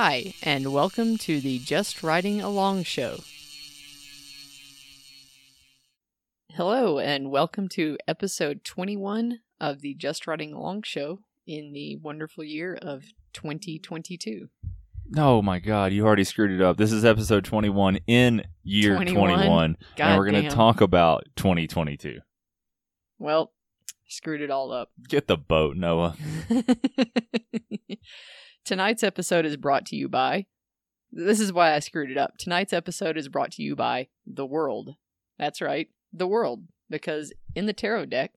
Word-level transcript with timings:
Hi, 0.00 0.32
and 0.44 0.72
welcome 0.72 1.18
to 1.18 1.40
the 1.40 1.58
Just 1.58 2.04
Riding 2.04 2.40
Along 2.40 2.84
show. 2.84 3.18
Hello, 6.52 7.00
and 7.00 7.32
welcome 7.32 7.68
to 7.70 7.98
episode 8.06 8.62
21 8.62 9.40
of 9.60 9.80
the 9.80 9.94
Just 9.94 10.28
Riding 10.28 10.52
Along 10.52 10.84
show 10.84 11.18
in 11.48 11.72
the 11.72 11.96
wonderful 11.96 12.44
year 12.44 12.78
of 12.80 13.06
2022. 13.32 14.48
Oh 15.16 15.42
my 15.42 15.58
god, 15.58 15.92
you 15.92 16.06
already 16.06 16.22
screwed 16.22 16.52
it 16.52 16.62
up. 16.62 16.76
This 16.76 16.92
is 16.92 17.04
episode 17.04 17.44
21 17.44 17.98
in 18.06 18.44
year 18.62 18.94
21? 18.94 19.30
21, 19.34 19.76
God 19.96 20.06
and 20.06 20.16
we're 20.16 20.30
going 20.30 20.44
to 20.44 20.48
talk 20.48 20.80
about 20.80 21.24
2022. 21.34 22.20
Well, 23.18 23.52
screwed 24.06 24.42
it 24.42 24.50
all 24.52 24.70
up. 24.70 24.92
Get 25.08 25.26
the 25.26 25.36
boat, 25.36 25.76
Noah. 25.76 26.14
Tonight's 28.68 29.02
episode 29.02 29.46
is 29.46 29.56
brought 29.56 29.86
to 29.86 29.96
you 29.96 30.10
by. 30.10 30.44
This 31.10 31.40
is 31.40 31.54
why 31.54 31.72
I 31.72 31.78
screwed 31.78 32.10
it 32.10 32.18
up. 32.18 32.36
Tonight's 32.36 32.74
episode 32.74 33.16
is 33.16 33.30
brought 33.30 33.52
to 33.52 33.62
you 33.62 33.74
by 33.74 34.08
The 34.26 34.44
World. 34.44 34.96
That's 35.38 35.62
right, 35.62 35.88
The 36.12 36.26
World. 36.26 36.64
Because 36.90 37.32
in 37.54 37.64
the 37.64 37.72
tarot 37.72 38.04
deck, 38.04 38.32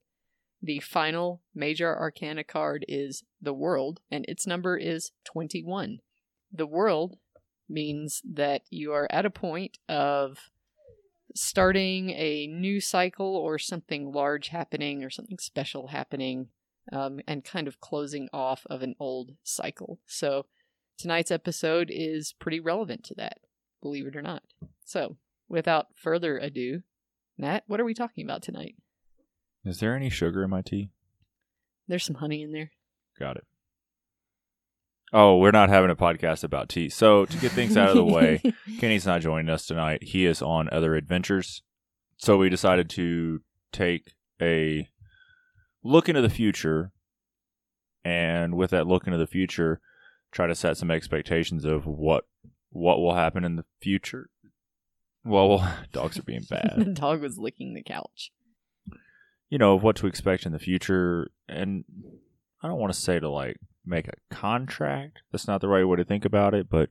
the 0.62 0.80
final 0.80 1.42
major 1.54 1.94
arcana 1.94 2.44
card 2.44 2.86
is 2.88 3.24
The 3.42 3.52
World, 3.52 4.00
and 4.10 4.24
its 4.26 4.46
number 4.46 4.78
is 4.78 5.12
21. 5.24 5.98
The 6.50 6.66
World 6.66 7.18
means 7.68 8.22
that 8.24 8.62
you 8.70 8.90
are 8.94 9.08
at 9.10 9.26
a 9.26 9.30
point 9.30 9.76
of 9.86 10.38
starting 11.34 12.08
a 12.08 12.46
new 12.46 12.80
cycle 12.80 13.36
or 13.36 13.58
something 13.58 14.10
large 14.10 14.48
happening 14.48 15.04
or 15.04 15.10
something 15.10 15.36
special 15.38 15.88
happening 15.88 16.48
um, 16.90 17.20
and 17.28 17.44
kind 17.44 17.68
of 17.68 17.80
closing 17.80 18.28
off 18.32 18.66
of 18.68 18.82
an 18.82 18.94
old 18.98 19.32
cycle. 19.42 20.00
So 20.06 20.46
tonight's 20.98 21.30
episode 21.30 21.90
is 21.92 22.34
pretty 22.38 22.60
relevant 22.60 23.04
to 23.04 23.14
that, 23.16 23.38
believe 23.80 24.06
it 24.06 24.16
or 24.16 24.22
not. 24.22 24.42
So 24.84 25.16
without 25.48 25.88
further 25.94 26.38
ado, 26.38 26.82
Matt, 27.38 27.64
what 27.66 27.80
are 27.80 27.84
we 27.84 27.94
talking 27.94 28.24
about 28.24 28.42
tonight? 28.42 28.76
Is 29.64 29.78
there 29.78 29.94
any 29.94 30.10
sugar 30.10 30.42
in 30.42 30.50
my 30.50 30.62
tea? 30.62 30.90
There's 31.86 32.04
some 32.04 32.16
honey 32.16 32.42
in 32.42 32.52
there. 32.52 32.72
Got 33.18 33.36
it. 33.36 33.44
Oh, 35.12 35.36
we're 35.36 35.50
not 35.50 35.68
having 35.68 35.90
a 35.90 35.96
podcast 35.96 36.42
about 36.42 36.70
tea. 36.70 36.88
So, 36.88 37.26
to 37.26 37.36
get 37.36 37.52
things 37.52 37.76
out 37.76 37.90
of 37.90 37.96
the 37.96 38.04
way, 38.04 38.40
Kenny's 38.80 39.04
not 39.04 39.20
joining 39.20 39.50
us 39.50 39.66
tonight. 39.66 40.02
He 40.04 40.24
is 40.24 40.40
on 40.40 40.70
other 40.72 40.94
adventures. 40.94 41.62
So, 42.16 42.38
we 42.38 42.48
decided 42.48 42.88
to 42.90 43.42
take 43.72 44.14
a 44.40 44.88
look 45.82 46.08
into 46.08 46.22
the 46.22 46.30
future. 46.30 46.92
And 48.04 48.56
with 48.56 48.70
that 48.70 48.86
look 48.86 49.06
into 49.06 49.18
the 49.18 49.26
future, 49.26 49.80
try 50.32 50.46
to 50.46 50.54
set 50.54 50.76
some 50.76 50.90
expectations 50.90 51.64
of 51.64 51.86
what 51.86 52.24
what 52.70 52.98
will 52.98 53.14
happen 53.14 53.44
in 53.44 53.56
the 53.56 53.64
future. 53.80 54.28
Well, 55.24 55.48
well 55.48 55.78
dogs 55.92 56.18
are 56.18 56.22
being 56.24 56.46
bad. 56.48 56.74
the 56.78 56.84
dog 56.86 57.20
was 57.20 57.38
licking 57.38 57.74
the 57.74 57.82
couch. 57.82 58.32
you 59.50 59.58
know, 59.58 59.74
of 59.74 59.82
what 59.82 59.96
to 59.96 60.06
expect 60.06 60.46
in 60.46 60.52
the 60.52 60.58
future. 60.58 61.30
And 61.48 61.84
I 62.62 62.68
don't 62.68 62.80
want 62.80 62.92
to 62.92 62.98
say 62.98 63.20
to 63.20 63.28
like 63.28 63.58
make 63.84 64.08
a 64.08 64.34
contract. 64.34 65.22
That's 65.30 65.46
not 65.46 65.60
the 65.60 65.68
right 65.68 65.84
way 65.84 65.96
to 65.96 66.04
think 66.04 66.24
about 66.24 66.54
it, 66.54 66.68
but 66.68 66.88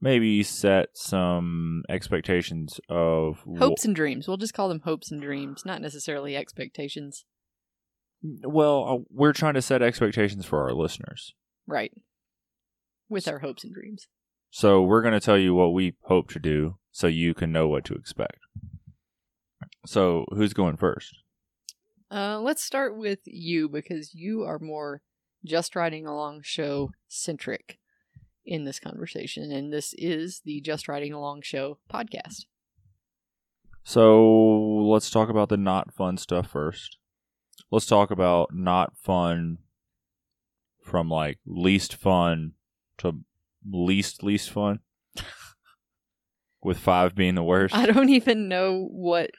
maybe 0.00 0.42
set 0.42 0.90
some 0.94 1.84
expectations 1.88 2.80
of 2.88 3.44
Hopes 3.58 3.84
and 3.84 3.94
dreams. 3.94 4.26
We'll 4.26 4.36
just 4.36 4.54
call 4.54 4.68
them 4.68 4.80
hopes 4.80 5.10
and 5.10 5.20
dreams, 5.20 5.64
not 5.64 5.80
necessarily 5.80 6.36
expectations. 6.36 7.24
Well, 8.22 8.88
uh, 8.88 9.04
we're 9.10 9.32
trying 9.32 9.54
to 9.54 9.62
set 9.62 9.82
expectations 9.82 10.44
for 10.44 10.62
our 10.62 10.72
listeners. 10.72 11.34
Right. 11.66 11.92
With 13.08 13.28
our 13.28 13.38
hopes 13.38 13.64
and 13.64 13.72
dreams. 13.72 14.08
So 14.50 14.82
we're 14.82 15.02
going 15.02 15.14
to 15.14 15.20
tell 15.20 15.38
you 15.38 15.54
what 15.54 15.72
we 15.72 15.94
hope 16.02 16.30
to 16.30 16.38
do 16.38 16.78
so 16.90 17.06
you 17.06 17.34
can 17.34 17.52
know 17.52 17.68
what 17.68 17.84
to 17.86 17.94
expect. 17.94 18.38
So, 19.86 20.24
who's 20.30 20.52
going 20.52 20.76
first? 20.76 21.16
Uh, 22.10 22.40
let's 22.40 22.62
start 22.62 22.96
with 22.96 23.20
you 23.24 23.68
because 23.68 24.14
you 24.14 24.42
are 24.42 24.58
more 24.58 25.02
just 25.44 25.76
riding 25.76 26.06
along 26.06 26.40
show 26.42 26.90
centric 27.08 27.78
in 28.44 28.64
this 28.64 28.80
conversation, 28.80 29.52
and 29.52 29.72
this 29.72 29.94
is 29.96 30.42
the 30.44 30.60
Just 30.60 30.88
Riding 30.88 31.12
Along 31.12 31.42
Show 31.42 31.78
podcast. 31.92 32.46
So, 33.84 34.26
let's 34.90 35.10
talk 35.10 35.28
about 35.28 35.48
the 35.48 35.56
not 35.56 35.92
fun 35.94 36.16
stuff 36.16 36.50
first. 36.50 36.98
Let's 37.70 37.86
talk 37.86 38.10
about 38.10 38.54
not 38.54 38.96
fun 38.96 39.58
from 40.82 41.08
like 41.08 41.38
least 41.46 41.94
fun 41.94 42.52
to 42.98 43.20
least 43.70 44.22
least 44.22 44.50
fun. 44.50 44.80
With 46.62 46.78
five 46.78 47.14
being 47.14 47.36
the 47.36 47.42
worst. 47.42 47.74
I 47.74 47.86
don't 47.86 48.08
even 48.08 48.48
know 48.48 48.88
what 48.90 49.30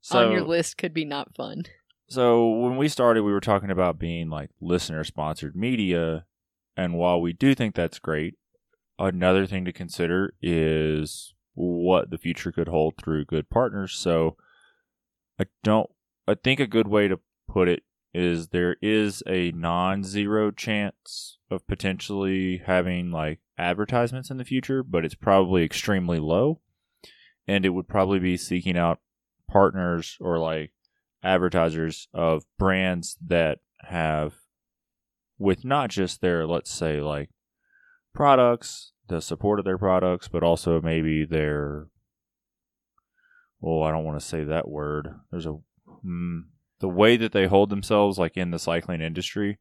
so, 0.00 0.26
on 0.26 0.32
your 0.32 0.42
list 0.42 0.76
could 0.76 0.92
be 0.92 1.04
not 1.04 1.34
fun. 1.34 1.64
So 2.08 2.48
when 2.48 2.76
we 2.76 2.88
started, 2.88 3.22
we 3.22 3.32
were 3.32 3.40
talking 3.40 3.70
about 3.70 3.98
being 3.98 4.28
like 4.28 4.50
listener 4.60 5.02
sponsored 5.02 5.56
media, 5.56 6.26
and 6.76 6.94
while 6.94 7.20
we 7.20 7.32
do 7.32 7.54
think 7.54 7.74
that's 7.74 7.98
great, 7.98 8.34
another 8.98 9.46
thing 9.46 9.64
to 9.64 9.72
consider 9.72 10.34
is 10.42 11.34
what 11.54 12.10
the 12.10 12.18
future 12.18 12.52
could 12.52 12.68
hold 12.68 12.96
through 12.98 13.24
good 13.24 13.48
partners. 13.48 13.94
So 13.94 14.36
I 15.40 15.46
don't. 15.64 15.90
I 16.28 16.34
think 16.34 16.60
a 16.60 16.66
good 16.66 16.88
way 16.88 17.08
to 17.08 17.20
put 17.48 17.68
it 17.68 17.82
is 18.14 18.48
there 18.48 18.76
is 18.80 19.22
a 19.26 19.50
non-zero 19.52 20.50
chance 20.50 21.38
of 21.50 21.66
potentially 21.66 22.62
having 22.64 23.10
like 23.10 23.40
advertisements 23.58 24.30
in 24.30 24.38
the 24.38 24.44
future, 24.44 24.82
but 24.82 25.04
it's 25.04 25.14
probably 25.14 25.64
extremely 25.64 26.18
low, 26.18 26.60
and 27.46 27.66
it 27.66 27.70
would 27.70 27.88
probably 27.88 28.18
be 28.18 28.36
seeking 28.36 28.76
out 28.76 29.00
partners 29.48 30.16
or 30.20 30.38
like 30.38 30.72
advertisers 31.22 32.08
of 32.14 32.44
brands 32.58 33.16
that 33.26 33.58
have 33.82 34.34
with 35.38 35.64
not 35.64 35.90
just 35.90 36.20
their 36.20 36.46
let's 36.46 36.72
say 36.72 37.00
like 37.00 37.28
products 38.14 38.92
the 39.08 39.20
support 39.20 39.58
of 39.58 39.64
their 39.64 39.78
products 39.78 40.28
but 40.28 40.42
also 40.42 40.80
maybe 40.80 41.24
their 41.24 41.86
well 43.60 43.82
i 43.82 43.90
don't 43.90 44.04
want 44.04 44.18
to 44.18 44.26
say 44.26 44.44
that 44.44 44.68
word. 44.68 45.08
There's 45.30 45.46
a 45.46 45.56
mm, 46.04 46.42
the 46.80 46.88
way 46.88 47.16
that 47.16 47.32
they 47.32 47.46
hold 47.46 47.70
themselves 47.70 48.18
like 48.18 48.36
in 48.36 48.50
the 48.50 48.58
cycling 48.58 49.00
industry 49.00 49.58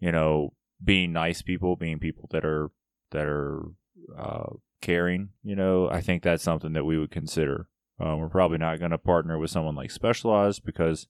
you 0.00 0.12
know 0.12 0.52
being 0.82 1.12
nice 1.12 1.42
people 1.42 1.76
being 1.76 1.98
people 1.98 2.28
that 2.30 2.44
are 2.44 2.70
that 3.10 3.26
are 3.26 3.62
uh, 4.18 4.50
caring 4.80 5.30
you 5.42 5.56
know 5.56 5.88
i 5.90 6.00
think 6.00 6.22
that's 6.22 6.42
something 6.42 6.72
that 6.72 6.84
we 6.84 6.98
would 6.98 7.10
consider 7.10 7.68
um, 8.00 8.18
we're 8.18 8.28
probably 8.28 8.58
not 8.58 8.78
going 8.78 8.92
to 8.92 8.98
partner 8.98 9.38
with 9.38 9.50
someone 9.50 9.74
like 9.74 9.90
Specialized 9.90 10.64
because, 10.64 11.06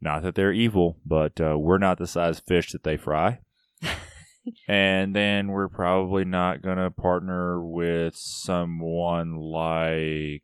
not 0.00 0.22
that 0.22 0.34
they're 0.34 0.52
evil, 0.52 0.98
but 1.04 1.40
uh, 1.40 1.58
we're 1.58 1.78
not 1.78 1.98
the 1.98 2.06
size 2.06 2.40
fish 2.40 2.72
that 2.72 2.84
they 2.84 2.96
fry. 2.96 3.40
and 4.68 5.14
then 5.14 5.48
we're 5.48 5.68
probably 5.68 6.24
not 6.24 6.62
going 6.62 6.78
to 6.78 6.90
partner 6.90 7.62
with 7.64 8.14
someone 8.16 9.36
like. 9.36 10.42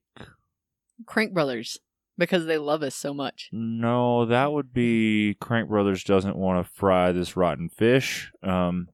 Crank 1.05 1.34
Brothers 1.34 1.78
because 2.19 2.47
they 2.47 2.59
love 2.59 2.82
us 2.82 2.94
so 2.94 3.12
much. 3.12 3.49
No, 3.53 4.27
that 4.27 4.53
would 4.53 4.72
be 4.72 5.37
Crank 5.41 5.69
Brothers 5.69 6.04
doesn't 6.04 6.37
want 6.37 6.65
to 6.65 6.72
fry 6.72 7.12
this 7.12 7.36
rotten 7.36 7.68
fish. 7.68 8.33
Um, 8.42 8.89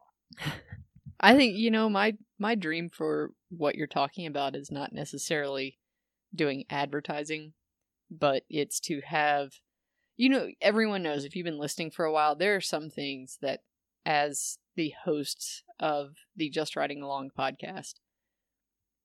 I 1.20 1.36
think 1.36 1.56
you 1.56 1.70
know 1.70 1.88
my 1.88 2.14
my 2.38 2.54
dream 2.54 2.90
for 2.90 3.30
what 3.50 3.76
you're 3.76 3.86
talking 3.86 4.26
about 4.26 4.56
is 4.56 4.70
not 4.70 4.92
necessarily 4.92 5.78
doing 6.34 6.64
advertising, 6.68 7.52
but 8.10 8.42
it's 8.50 8.80
to 8.80 9.00
have 9.04 9.52
you 10.16 10.28
know 10.28 10.48
everyone 10.60 11.02
knows 11.02 11.24
if 11.24 11.36
you've 11.36 11.44
been 11.44 11.58
listening 11.58 11.90
for 11.90 12.04
a 12.04 12.12
while 12.12 12.34
there 12.34 12.56
are 12.56 12.60
some 12.60 12.90
things 12.90 13.38
that 13.40 13.60
as 14.04 14.58
the 14.74 14.94
hosts 15.04 15.62
of 15.78 16.14
the 16.36 16.50
Just 16.50 16.76
Riding 16.76 17.02
Along 17.02 17.30
podcast 17.36 17.94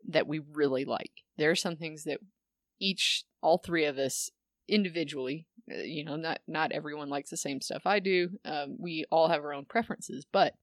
that 0.08 0.28
we 0.28 0.40
really 0.40 0.86
like. 0.86 1.12
There 1.38 1.52
are 1.52 1.56
some 1.56 1.76
things 1.76 2.04
that 2.06 2.20
each 2.80 3.24
all 3.42 3.58
three 3.58 3.86
of 3.86 3.98
us 3.98 4.30
individually 4.68 5.48
uh, 5.72 5.78
you 5.78 6.04
know 6.04 6.16
not 6.16 6.40
not 6.48 6.72
everyone 6.72 7.10
likes 7.10 7.30
the 7.30 7.38
same 7.38 7.62
stuff 7.62 7.84
I 7.86 8.00
do. 8.00 8.30
Um, 8.46 8.78
we 8.80 9.06
all 9.12 9.28
have 9.30 9.44
our 9.44 9.54
own 9.54 9.66
preferences, 9.66 10.26
but 10.32 10.54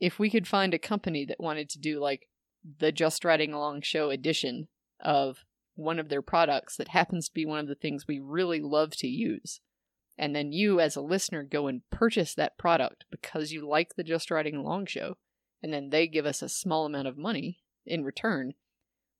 if 0.00 0.18
we 0.18 0.30
could 0.30 0.46
find 0.46 0.74
a 0.74 0.78
company 0.78 1.24
that 1.24 1.40
wanted 1.40 1.68
to 1.70 1.78
do 1.78 2.00
like 2.00 2.28
the 2.78 2.92
Just 2.92 3.24
Riding 3.24 3.52
Along 3.52 3.80
show 3.80 4.10
edition 4.10 4.68
of 5.00 5.44
one 5.74 5.98
of 5.98 6.08
their 6.08 6.22
products 6.22 6.76
that 6.76 6.88
happens 6.88 7.28
to 7.28 7.34
be 7.34 7.46
one 7.46 7.60
of 7.60 7.68
the 7.68 7.74
things 7.76 8.06
we 8.06 8.18
really 8.18 8.60
love 8.60 8.96
to 8.96 9.06
use, 9.06 9.60
and 10.16 10.34
then 10.34 10.52
you 10.52 10.80
as 10.80 10.96
a 10.96 11.00
listener 11.00 11.44
go 11.44 11.68
and 11.68 11.82
purchase 11.90 12.34
that 12.34 12.58
product 12.58 13.04
because 13.10 13.52
you 13.52 13.68
like 13.68 13.94
the 13.94 14.02
Just 14.02 14.30
Riding 14.30 14.56
Along 14.56 14.86
show, 14.86 15.16
and 15.62 15.72
then 15.72 15.90
they 15.90 16.08
give 16.08 16.26
us 16.26 16.42
a 16.42 16.48
small 16.48 16.86
amount 16.86 17.06
of 17.06 17.16
money 17.16 17.60
in 17.86 18.04
return, 18.04 18.54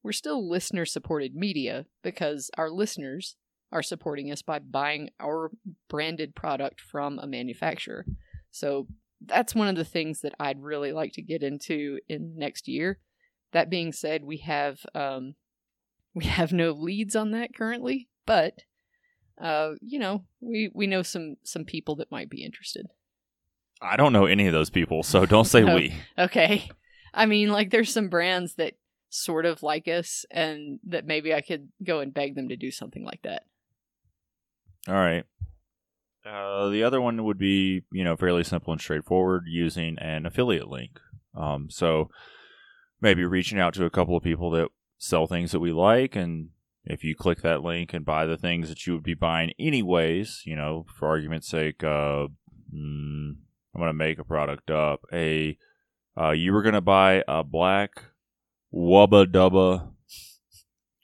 we're 0.09 0.13
still 0.13 0.49
listener 0.49 0.87
supported 0.87 1.35
media 1.35 1.85
because 2.03 2.51
our 2.57 2.71
listeners 2.71 3.37
are 3.71 3.83
supporting 3.83 4.33
us 4.33 4.41
by 4.41 4.59
buying 4.59 5.11
our 5.21 5.51
branded 5.91 6.35
product 6.35 6.81
from 6.81 7.19
a 7.19 7.27
manufacturer. 7.27 8.07
So 8.51 8.87
that's 9.27 9.55
one 9.55 9.69
of 9.69 9.77
the 9.77 9.85
things 9.85 10.23
that 10.23 10.33
I'd 10.41 10.63
really 10.63 10.93
like 10.93 11.13
to 11.13 11.23
get 11.23 11.43
into 11.43 11.99
in 12.09 12.39
next 12.39 12.69
year. 12.69 13.01
That 13.53 13.69
being 13.69 13.93
said, 13.93 14.25
we 14.25 14.39
have 14.39 14.79
um, 14.95 15.35
we 16.15 16.25
have 16.25 16.55
no 16.55 16.71
leads 16.71 17.15
on 17.15 17.33
that 17.33 17.55
currently, 17.55 18.09
but 18.25 18.55
uh, 19.39 19.73
you 19.83 19.99
know, 19.99 20.25
we 20.41 20.71
we 20.73 20.87
know 20.87 21.03
some 21.03 21.37
some 21.45 21.67
people 21.67 21.97
that 21.97 22.11
might 22.11 22.31
be 22.31 22.43
interested. 22.43 22.87
I 23.83 23.99
don't 23.99 24.15
know 24.15 24.25
any 24.25 24.47
of 24.47 24.55
those 24.55 24.71
people, 24.71 25.03
so 25.03 25.27
don't 25.27 25.45
say 25.45 25.61
No. 25.65 25.75
we. 25.75 25.95
Okay. 26.19 26.71
I 27.13 27.27
mean, 27.27 27.51
like 27.51 27.69
there's 27.69 27.93
some 27.93 28.09
brands 28.09 28.55
that 28.55 28.73
sort 29.11 29.47
of 29.47 29.63
like 29.63 29.89
us 29.89 30.25
and 30.31 30.79
that 30.85 31.07
maybe 31.07 31.35
I 31.35 31.41
could 31.41 31.69
go 31.83 32.01
and 32.01 32.13
beg 32.13 32.35
them 32.35 32.49
to 32.49 32.57
do 32.57 32.71
something 32.71 33.05
like 33.05 33.23
that. 33.23 33.45
All 34.87 34.95
right. 34.95 35.25
Uh, 36.27 36.69
the 36.69 36.83
other 36.83 37.01
one 37.01 37.25
would 37.25 37.39
be, 37.39 37.83
you 37.91 38.05
know, 38.05 38.17
fairly 38.17 38.45
simple 38.45 38.73
and 38.73 38.81
straightforward 38.81 39.45
using 39.47 39.99
an 39.99 40.27
affiliate 40.27 40.69
link. 40.69 41.01
Um, 41.35 41.69
so 41.71 42.11
maybe 43.01 43.25
reaching 43.25 43.59
out 43.59 43.75
to 43.75 43.85
a 43.85 43.91
couple 43.91 44.17
of 44.17 44.23
people 44.23 44.51
that 44.51 44.69
sell 44.99 45.27
things 45.27 45.53
that 45.53 45.61
we 45.61 45.73
like, 45.73 46.17
and 46.17 46.51
if 46.85 47.05
you 47.05 47.15
click 47.15 47.43
that 47.43 47.63
link 47.63 47.95
and 47.95 48.05
buy 48.05 48.27
the 48.27 48.37
things 48.37 48.69
that 48.69 48.87
you 48.87 48.95
would 48.95 49.03
be 49.03 49.15
buying 49.15 49.53
anyways, 49.59 50.43
you 50.45 50.57
know, 50.57 50.87
for 50.99 51.09
argument's 51.09 51.49
sake, 51.49 51.83
uh, 51.85 52.27
mm, 52.75 53.37
I'm 53.75 53.81
gonna 53.81 53.93
make 53.93 54.19
a 54.19 54.25
product 54.25 54.71
up. 54.71 55.01
A 55.13 55.57
uh, 56.21 56.31
you 56.31 56.53
were 56.53 56.63
gonna 56.63 56.81
buy 56.81 57.23
a 57.29 57.45
black 57.45 58.03
Wubba 58.73 59.27
Dubba 59.27 59.91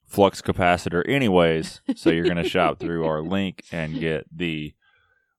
flux 0.06 0.40
capacitor 0.40 1.02
anyways, 1.08 1.81
so 1.96 2.11
you're 2.11 2.28
gonna 2.28 2.44
shop 2.49 2.78
through 2.78 3.05
our 3.05 3.20
link 3.20 3.64
and 3.72 3.99
get 3.99 4.26
the 4.34 4.75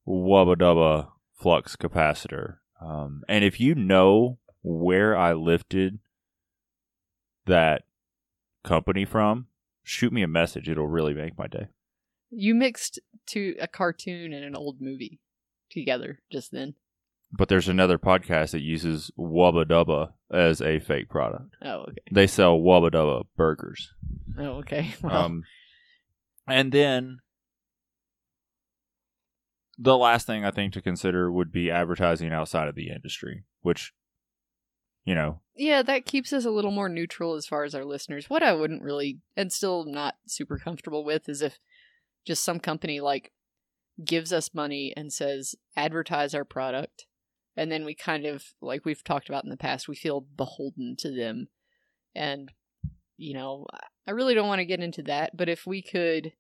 Wubba 0.08 0.56
Dubba 0.56 1.10
flux 1.34 1.76
capacitor. 1.76 2.58
Um, 2.82 3.24
and 3.28 3.44
if 3.44 3.60
you 3.60 3.76
know 3.76 4.40
where 4.64 5.16
I 5.16 5.34
lifted 5.34 6.00
that 7.46 7.84
company 8.64 9.06
from, 9.06 9.48
shoot 9.84 10.12
me 10.12 10.24
a 10.24 10.28
message. 10.28 10.68
It'll 10.68 10.88
really 10.88 11.14
make 11.14 11.38
my 11.38 11.48
day. 11.48 11.68
You 12.32 12.56
mixed 12.56 13.00
to 13.28 13.56
a 13.60 13.68
cartoon 13.68 14.34
and 14.34 14.44
an 14.44 14.56
old 14.56 14.82
movie 14.82 15.20
together 15.70 16.20
just 16.32 16.52
then. 16.52 16.74
But 17.38 17.50
there's 17.50 17.68
another 17.68 17.98
podcast 17.98 18.52
that 18.52 18.62
uses 18.62 19.12
Wubba 19.20 19.66
Dubba 19.66 20.14
as 20.32 20.62
a 20.62 20.80
fake 20.80 21.10
product. 21.10 21.56
Oh, 21.62 21.82
okay. 21.82 21.98
They 22.12 22.28
sell 22.28 22.58
Wubba 22.58 22.92
Dubba 22.92 23.26
burgers. 23.36 23.92
Oh, 24.40 24.60
okay. 24.60 24.94
Well, 25.02 25.14
Um, 25.16 25.44
and 26.48 26.72
then 26.72 27.20
the 29.78 29.98
last 29.98 30.26
thing 30.28 30.46
I 30.46 30.52
think 30.52 30.72
to 30.74 30.82
consider 30.82 31.30
would 31.32 31.52
be 31.52 31.70
advertising 31.70 32.32
outside 32.32 32.70
of 32.70 32.76
the 32.76 32.90
industry, 32.90 33.44
which, 33.62 33.92
you 35.04 35.16
know, 35.16 35.42
yeah, 35.58 35.82
that 35.84 36.06
keeps 36.06 36.32
us 36.32 36.46
a 36.46 36.52
little 36.52 36.72
more 36.72 36.90
neutral 36.90 37.36
as 37.36 37.48
far 37.48 37.64
as 37.64 37.76
our 37.76 37.86
listeners. 37.86 38.30
What 38.30 38.44
I 38.44 38.54
wouldn't 38.54 38.82
really 38.84 39.20
and 39.36 39.52
still 39.52 39.84
not 39.86 40.16
super 40.28 40.58
comfortable 40.58 41.04
with 41.04 41.28
is 41.28 41.42
if 41.42 41.60
just 42.26 42.44
some 42.44 42.60
company 42.60 43.02
like 43.02 43.32
gives 44.04 44.32
us 44.32 44.54
money 44.54 44.94
and 44.96 45.12
says 45.12 45.56
advertise 45.76 46.34
our 46.34 46.46
product 46.46 47.06
and 47.58 47.72
then 47.72 47.86
we 47.86 47.96
kind 47.96 48.26
of 48.26 48.44
like 48.62 48.86
we've 48.86 49.04
talked 49.04 49.30
about 49.30 49.44
in 49.44 49.50
the 49.50 49.58
past 49.58 49.88
we 49.88 49.96
feel 49.96 50.22
beholden 50.22 50.96
to 50.98 51.12
them 51.12 51.48
and 52.14 52.52
you 53.18 53.34
know 53.34 53.66
i 54.08 54.12
really 54.12 54.34
don't 54.34 54.48
want 54.48 54.60
to 54.60 54.66
get 54.66 54.80
into 54.80 55.04
that 55.04 55.36
but 55.36 55.50
if 55.50 55.66
we 55.66 55.82
could 55.82 56.34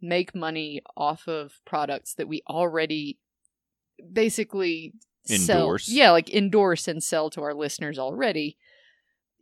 make 0.00 0.34
money 0.34 0.82
off 0.96 1.26
of 1.26 1.60
products 1.64 2.14
that 2.14 2.28
we 2.28 2.42
already 2.48 3.18
basically 4.12 4.92
sell 5.24 5.62
Endorse. 5.62 5.88
yeah 5.88 6.10
like 6.10 6.30
endorse 6.30 6.86
and 6.86 7.02
sell 7.02 7.30
to 7.30 7.42
our 7.42 7.54
listeners 7.54 7.98
already 7.98 8.56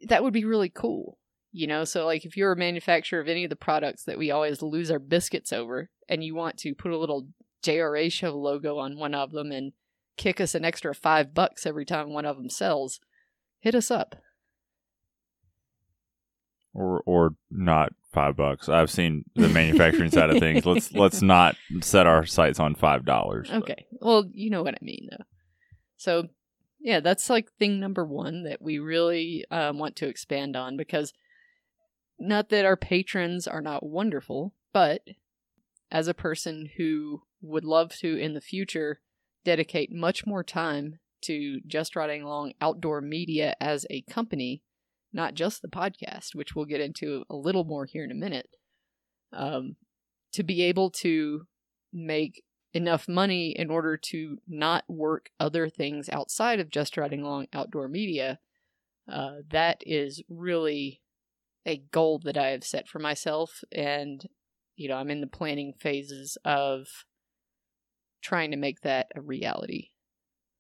that 0.09 0.23
would 0.23 0.33
be 0.33 0.45
really 0.45 0.69
cool 0.69 1.19
you 1.53 1.67
know 1.67 1.85
so 1.85 2.07
like 2.07 2.25
if 2.25 2.37
you're 2.37 2.53
a 2.53 2.57
manufacturer 2.57 3.21
of 3.21 3.29
any 3.29 3.45
of 3.45 3.51
the 3.51 3.57
products 3.57 4.05
that 4.05 4.19
we 4.19 4.31
always 4.31 4.63
lose 4.63 4.91
our 4.91 4.99
biscuits 4.99 5.53
over 5.53 5.91
and 6.09 6.25
you 6.25 6.35
want 6.35 6.57
to 6.57 6.75
put 6.75 6.93
a 6.93 6.99
little 6.99 7.27
jra 7.63 8.11
show 8.11 8.37
logo 8.37 8.79
on 8.79 8.97
one 8.97 9.15
of 9.15 9.33
them 9.33 9.51
and 9.51 9.73
kick 10.17 10.41
us 10.41 10.55
an 10.55 10.65
extra 10.65 10.95
five 10.95 11.35
bucks 11.35 11.67
every 11.67 11.85
time 11.85 12.11
one 12.11 12.25
of 12.25 12.37
them 12.37 12.51
sells 12.51 13.01
hit 13.61 13.75
us 13.75 13.91
up 13.91 14.17
or 16.75 17.03
or 17.07 17.35
not 17.51 17.93
five 18.13 18.37
bucks. 18.37 18.69
I've 18.69 18.91
seen 18.91 19.25
the 19.35 19.49
manufacturing 19.49 20.11
side 20.11 20.31
of 20.31 20.39
things. 20.39 20.65
Let's 20.67 20.93
let's 20.95 21.23
not 21.23 21.57
set 21.81 22.07
our 22.07 22.27
sights 22.27 22.61
on 22.61 22.75
five 22.75 23.05
dollars. 23.05 23.51
okay 23.51 23.87
well 24.01 24.25
you 24.33 24.51
know 24.51 24.63
what 24.63 24.75
i 24.75 24.85
mean 24.85 25.09
though 25.11 25.25
so 25.97 26.29
yeah 26.81 27.01
that's 27.01 27.31
like 27.31 27.51
thing 27.53 27.81
number 27.81 28.05
one 28.05 28.43
that 28.45 28.61
we 28.61 28.79
really 28.79 29.45
um, 29.51 29.79
want 29.79 29.97
to 29.97 30.09
expand 30.09 30.57
on 30.57 30.77
because 30.77 31.13
not 32.19 32.51
that 32.51 32.65
our 32.65 32.77
patrons 32.77 33.47
are 33.49 33.63
not 33.63 33.85
wonderful 33.87 34.53
but 34.73 35.03
as 35.91 36.09
a 36.09 36.15
person 36.15 36.71
who 36.77 37.23
would 37.41 37.65
love 37.65 37.95
to 37.97 38.17
in 38.17 38.35
the 38.35 38.41
future 38.41 39.01
dedicate 39.45 39.93
much 39.93 40.27
more 40.27 40.43
time 40.43 40.99
to 41.23 41.61
just 41.67 41.97
riding 41.97 42.23
along 42.23 42.53
outdoor 42.61 43.01
media 43.01 43.55
as 43.61 43.87
a 43.91 44.03
company 44.03 44.63
not 45.13 45.35
just 45.35 45.63
the 45.63 45.69
podcast 45.69 46.35
which 46.35 46.55
we'll 46.55 46.65
get 46.65 46.81
into 46.81 47.25
a 47.31 47.37
little 47.37 47.65
more 47.65 47.87
here 47.87 48.05
in 48.05 48.11
a 48.11 48.15
minute 48.15 48.49
um, 49.33 49.77
to 50.33 50.43
be 50.43 50.63
able 50.63 50.91
to 50.91 51.47
make 51.93 52.43
enough 52.73 53.07
money 53.07 53.51
in 53.51 53.71
order 53.71 53.97
to 53.97 54.39
not 54.49 54.85
work 54.89 55.31
other 55.39 55.69
things 55.69 56.09
outside 56.09 56.59
of 56.59 56.71
just 56.71 56.97
riding 56.97 57.23
along 57.23 57.47
outdoor 57.53 57.89
media 57.89 58.39
uh, 59.11 59.37
that 59.51 59.83
is 59.87 60.23
really 60.29 61.01
a 61.67 61.79
goal 61.93 62.19
that 62.19 62.37
i 62.37 62.49
have 62.49 62.65
set 62.65 62.89
for 62.89 62.99
myself. 62.99 63.63
And 63.73 64.27
you 64.77 64.89
know 64.89 64.97
i'm 64.97 65.11
in 65.11 65.21
the 65.21 65.27
planning 65.27 65.73
phases 65.79 66.37
of 66.45 66.87
trying 68.25 68.51
to 68.51 68.57
make 68.57 68.81
that 68.81 69.07
a 69.15 69.21
reality 69.21 69.91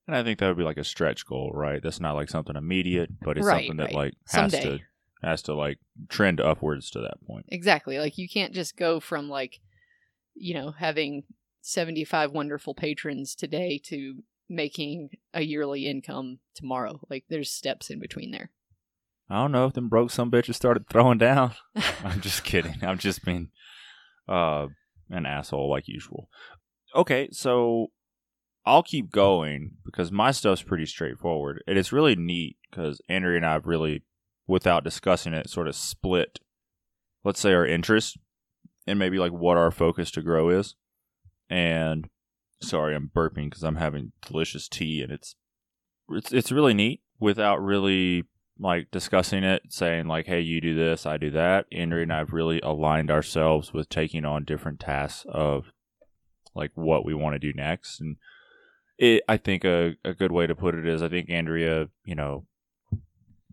And 0.06 0.14
I 0.14 0.22
think 0.22 0.38
that 0.38 0.48
would 0.48 0.58
be 0.58 0.64
like 0.64 0.76
a 0.76 0.84
stretch 0.84 1.24
goal, 1.26 1.50
right? 1.54 1.82
That's 1.82 1.98
not 2.00 2.14
like 2.14 2.28
something 2.28 2.56
immediate, 2.56 3.08
but 3.22 3.38
it's 3.38 3.46
Right, 3.46 3.60
something 3.62 3.78
that 3.78 3.84
right. 3.86 3.94
like 3.94 4.14
has 4.28 4.52
Someday. 4.52 4.78
to 4.78 4.84
has 5.22 5.40
to 5.42 5.54
like 5.54 5.78
trend 6.10 6.38
upwards 6.40 6.90
to 6.90 7.00
that 7.00 7.16
point. 7.26 7.46
exactly 7.48 7.98
like 7.98 8.18
you 8.18 8.28
can't 8.28 8.52
just 8.52 8.76
go 8.76 9.00
from 9.00 9.30
like 9.30 9.60
you 10.34 10.52
know 10.52 10.70
having 10.72 11.22
75 11.62 12.30
wonderful 12.32 12.74
patrons 12.74 13.34
today 13.34 13.80
to 13.84 14.22
making 14.50 15.08
a 15.32 15.40
yearly 15.40 15.86
income 15.86 16.40
tomorrow 16.54 17.00
like 17.08 17.24
there's 17.30 17.50
steps 17.50 17.88
in 17.88 17.98
between 17.98 18.32
there 18.32 18.50
I 19.30 19.36
don't 19.36 19.52
know 19.52 19.64
if 19.64 19.72
them 19.72 19.88
broke 19.88 20.10
some 20.10 20.30
bitches 20.30 20.56
started 20.56 20.86
throwing 20.90 21.16
down. 21.16 21.52
I'm 22.04 22.20
just 22.20 22.44
kidding. 22.44 22.76
I'm 22.82 22.98
just 22.98 23.24
being 23.24 23.48
uh 24.28 24.66
an 25.08 25.24
asshole 25.24 25.70
like 25.70 25.88
usual. 25.88 26.28
Okay, 26.94 27.28
so 27.32 27.88
I'll 28.64 28.82
keep 28.82 29.10
going 29.10 29.72
because 29.84 30.12
my 30.12 30.30
stuff's 30.30 30.62
pretty 30.62 30.86
straightforward. 30.86 31.62
And 31.66 31.76
it's 31.76 31.92
really 31.92 32.16
neat 32.16 32.56
because 32.70 33.00
Andrea 33.08 33.36
and 33.36 33.46
I 33.46 33.54
have 33.54 33.66
really, 33.66 34.02
without 34.46 34.84
discussing 34.84 35.34
it, 35.34 35.50
sort 35.50 35.68
of 35.68 35.74
split, 35.74 36.38
let's 37.24 37.40
say, 37.40 37.52
our 37.52 37.66
interest 37.66 38.16
and 38.86 38.98
maybe 38.98 39.18
like 39.18 39.32
what 39.32 39.56
our 39.56 39.70
focus 39.70 40.10
to 40.12 40.22
grow 40.22 40.50
is. 40.50 40.76
And 41.50 42.08
sorry, 42.62 42.94
I'm 42.94 43.10
burping 43.14 43.50
because 43.50 43.64
I'm 43.64 43.76
having 43.76 44.12
delicious 44.26 44.68
tea 44.68 45.02
and 45.02 45.12
it's 45.12 45.36
it's 46.10 46.32
it's 46.32 46.52
really 46.52 46.74
neat 46.74 47.00
without 47.18 47.62
really 47.62 48.24
like 48.58 48.90
discussing 48.90 49.42
it, 49.42 49.62
saying 49.68 50.06
like, 50.06 50.26
"Hey, 50.26 50.40
you 50.40 50.60
do 50.60 50.74
this, 50.74 51.06
I 51.06 51.16
do 51.16 51.30
that." 51.32 51.66
Andrea 51.72 52.02
and 52.02 52.12
I 52.12 52.18
have 52.18 52.32
really 52.32 52.60
aligned 52.60 53.10
ourselves 53.10 53.72
with 53.72 53.88
taking 53.88 54.24
on 54.24 54.44
different 54.44 54.80
tasks 54.80 55.26
of 55.28 55.72
like 56.54 56.70
what 56.74 57.04
we 57.04 57.14
want 57.14 57.34
to 57.34 57.38
do 57.38 57.52
next, 57.52 58.00
and 58.00 58.16
it. 58.98 59.22
I 59.28 59.36
think 59.36 59.64
a 59.64 59.94
a 60.04 60.14
good 60.14 60.32
way 60.32 60.46
to 60.46 60.54
put 60.54 60.74
it 60.74 60.86
is, 60.86 61.02
I 61.02 61.08
think 61.08 61.30
Andrea, 61.30 61.88
you 62.04 62.14
know, 62.14 62.46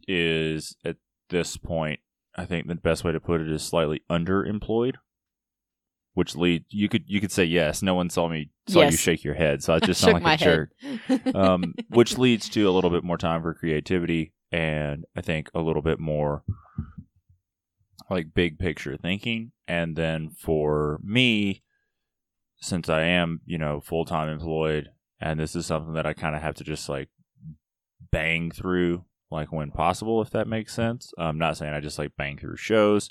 is 0.07 0.75
at 0.85 0.97
this 1.29 1.57
point. 1.57 1.99
I 2.35 2.45
think 2.45 2.67
the 2.67 2.75
best 2.75 3.03
way 3.03 3.11
to 3.11 3.19
put 3.19 3.41
it 3.41 3.51
is 3.51 3.61
slightly 3.61 4.03
underemployed, 4.09 4.95
which 6.13 6.35
lead 6.35 6.65
you 6.69 6.87
could 6.87 7.03
you 7.07 7.19
could 7.19 7.31
say 7.31 7.43
yes. 7.43 7.81
No 7.81 7.95
one 7.95 8.09
saw 8.09 8.27
me 8.27 8.49
saw 8.67 8.83
you 8.83 8.91
shake 8.91 9.23
your 9.23 9.35
head, 9.35 9.63
so 9.63 9.73
I 9.73 9.79
just 9.79 10.01
sound 10.01 10.23
like 10.23 10.41
a 10.41 10.43
jerk 10.43 10.71
head. 11.07 11.35
um, 11.35 11.73
which 11.89 12.17
leads 12.17 12.47
to 12.49 12.69
a 12.69 12.71
little 12.71 12.89
bit 12.89 13.03
more 13.03 13.17
time 13.17 13.41
for 13.41 13.53
creativity 13.53 14.33
and 14.51 15.05
I 15.15 15.21
think 15.21 15.49
a 15.53 15.61
little 15.61 15.81
bit 15.81 15.99
more 15.99 16.43
like 18.09 18.33
big 18.33 18.59
picture 18.59 18.97
thinking. 18.97 19.53
And 19.67 19.95
then 19.95 20.29
for 20.29 20.99
me, 21.03 21.63
since 22.61 22.89
I 22.89 23.01
am, 23.01 23.41
you 23.45 23.57
know, 23.57 23.81
full 23.81 24.05
time 24.05 24.29
employed, 24.29 24.89
and 25.19 25.39
this 25.39 25.55
is 25.55 25.65
something 25.65 25.93
that 25.93 26.05
I 26.05 26.13
kind 26.13 26.35
of 26.35 26.41
have 26.41 26.55
to 26.55 26.63
just 26.63 26.87
like 26.87 27.09
bang 28.11 28.51
through, 28.51 29.05
like 29.29 29.51
when 29.51 29.71
possible, 29.71 30.21
if 30.21 30.29
that 30.31 30.47
makes 30.47 30.73
sense. 30.73 31.11
I'm 31.17 31.37
not 31.37 31.57
saying 31.57 31.73
I 31.73 31.79
just 31.79 31.99
like 31.99 32.11
bang 32.17 32.37
through 32.37 32.57
shows. 32.57 33.09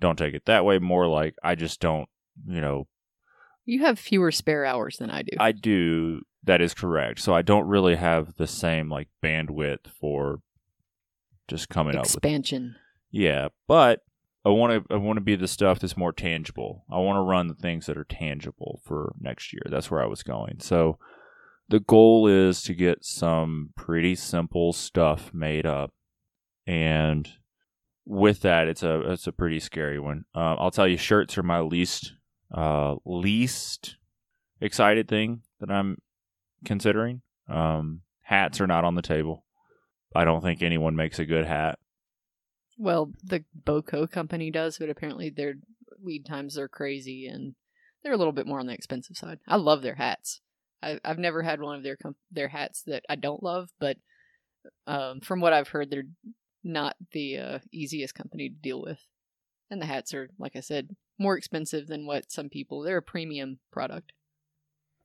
Don't 0.00 0.18
take 0.18 0.34
it 0.34 0.46
that 0.46 0.64
way. 0.64 0.78
More 0.78 1.06
like 1.06 1.34
I 1.42 1.54
just 1.54 1.80
don't, 1.80 2.08
you 2.46 2.60
know, 2.60 2.86
You 3.64 3.80
have 3.80 3.98
fewer 3.98 4.30
spare 4.30 4.64
hours 4.64 4.96
than 4.98 5.10
I 5.10 5.22
do. 5.22 5.36
I 5.38 5.52
do. 5.52 6.22
That 6.44 6.60
is 6.60 6.74
correct. 6.74 7.20
So 7.20 7.34
I 7.34 7.42
don't 7.42 7.66
really 7.66 7.96
have 7.96 8.36
the 8.36 8.46
same 8.46 8.88
like 8.88 9.08
bandwidth 9.22 9.88
for 10.00 10.40
just 11.48 11.68
coming 11.68 11.96
up 11.96 12.04
Expansion. 12.04 12.76
Yeah, 13.10 13.48
but 13.66 14.00
I 14.46 14.50
want 14.50 14.88
to 14.88 14.94
I 14.94 14.96
want 14.96 15.16
to 15.16 15.22
be 15.22 15.34
the 15.34 15.48
stuff 15.48 15.80
that's 15.80 15.96
more 15.96 16.12
tangible. 16.12 16.84
I 16.88 16.98
want 16.98 17.16
to 17.16 17.22
run 17.22 17.48
the 17.48 17.54
things 17.54 17.86
that 17.86 17.98
are 17.98 18.04
tangible 18.04 18.80
for 18.84 19.12
next 19.18 19.52
year. 19.52 19.62
That's 19.68 19.90
where 19.90 20.00
I 20.00 20.06
was 20.06 20.22
going. 20.22 20.60
So 20.60 20.98
the 21.68 21.80
goal 21.80 22.28
is 22.28 22.62
to 22.62 22.74
get 22.74 23.04
some 23.04 23.70
pretty 23.74 24.14
simple 24.14 24.72
stuff 24.72 25.34
made 25.34 25.66
up, 25.66 25.92
and 26.64 27.28
with 28.04 28.42
that, 28.42 28.68
it's 28.68 28.84
a 28.84 29.00
it's 29.10 29.26
a 29.26 29.32
pretty 29.32 29.58
scary 29.58 29.98
one. 29.98 30.26
Uh, 30.32 30.54
I'll 30.54 30.70
tell 30.70 30.86
you, 30.86 30.96
shirts 30.96 31.36
are 31.36 31.42
my 31.42 31.58
least 31.58 32.12
uh, 32.54 32.94
least 33.04 33.96
excited 34.60 35.08
thing 35.08 35.42
that 35.58 35.72
I'm 35.72 36.00
considering. 36.64 37.22
Um, 37.48 38.02
hats 38.22 38.60
are 38.60 38.68
not 38.68 38.84
on 38.84 38.94
the 38.94 39.02
table. 39.02 39.44
I 40.14 40.24
don't 40.24 40.40
think 40.40 40.62
anyone 40.62 40.94
makes 40.94 41.18
a 41.18 41.26
good 41.26 41.46
hat. 41.46 41.80
Well, 42.78 43.12
the 43.24 43.44
Boco 43.54 44.06
company 44.06 44.50
does, 44.50 44.78
but 44.78 44.90
apparently 44.90 45.30
their 45.30 45.54
lead 46.02 46.26
times 46.26 46.58
are 46.58 46.68
crazy 46.68 47.26
and 47.26 47.54
they're 48.02 48.12
a 48.12 48.16
little 48.16 48.32
bit 48.32 48.46
more 48.46 48.60
on 48.60 48.66
the 48.66 48.74
expensive 48.74 49.16
side. 49.16 49.38
I 49.48 49.56
love 49.56 49.82
their 49.82 49.94
hats. 49.94 50.40
I, 50.82 51.00
I've 51.04 51.18
never 51.18 51.42
had 51.42 51.60
one 51.60 51.76
of 51.76 51.82
their 51.82 51.96
com- 51.96 52.16
their 52.30 52.48
hats 52.48 52.82
that 52.86 53.02
I 53.08 53.16
don't 53.16 53.42
love, 53.42 53.70
but 53.80 53.96
um, 54.86 55.20
from 55.20 55.40
what 55.40 55.52
I've 55.52 55.68
heard, 55.68 55.90
they're 55.90 56.04
not 56.62 56.96
the 57.12 57.38
uh, 57.38 57.58
easiest 57.72 58.14
company 58.14 58.48
to 58.48 58.54
deal 58.54 58.82
with. 58.82 58.98
And 59.70 59.80
the 59.80 59.86
hats 59.86 60.14
are, 60.14 60.28
like 60.38 60.54
I 60.54 60.60
said, 60.60 60.94
more 61.18 61.36
expensive 61.36 61.86
than 61.86 62.06
what 62.06 62.30
some 62.30 62.48
people. 62.48 62.82
They're 62.82 62.98
a 62.98 63.02
premium 63.02 63.58
product. 63.72 64.12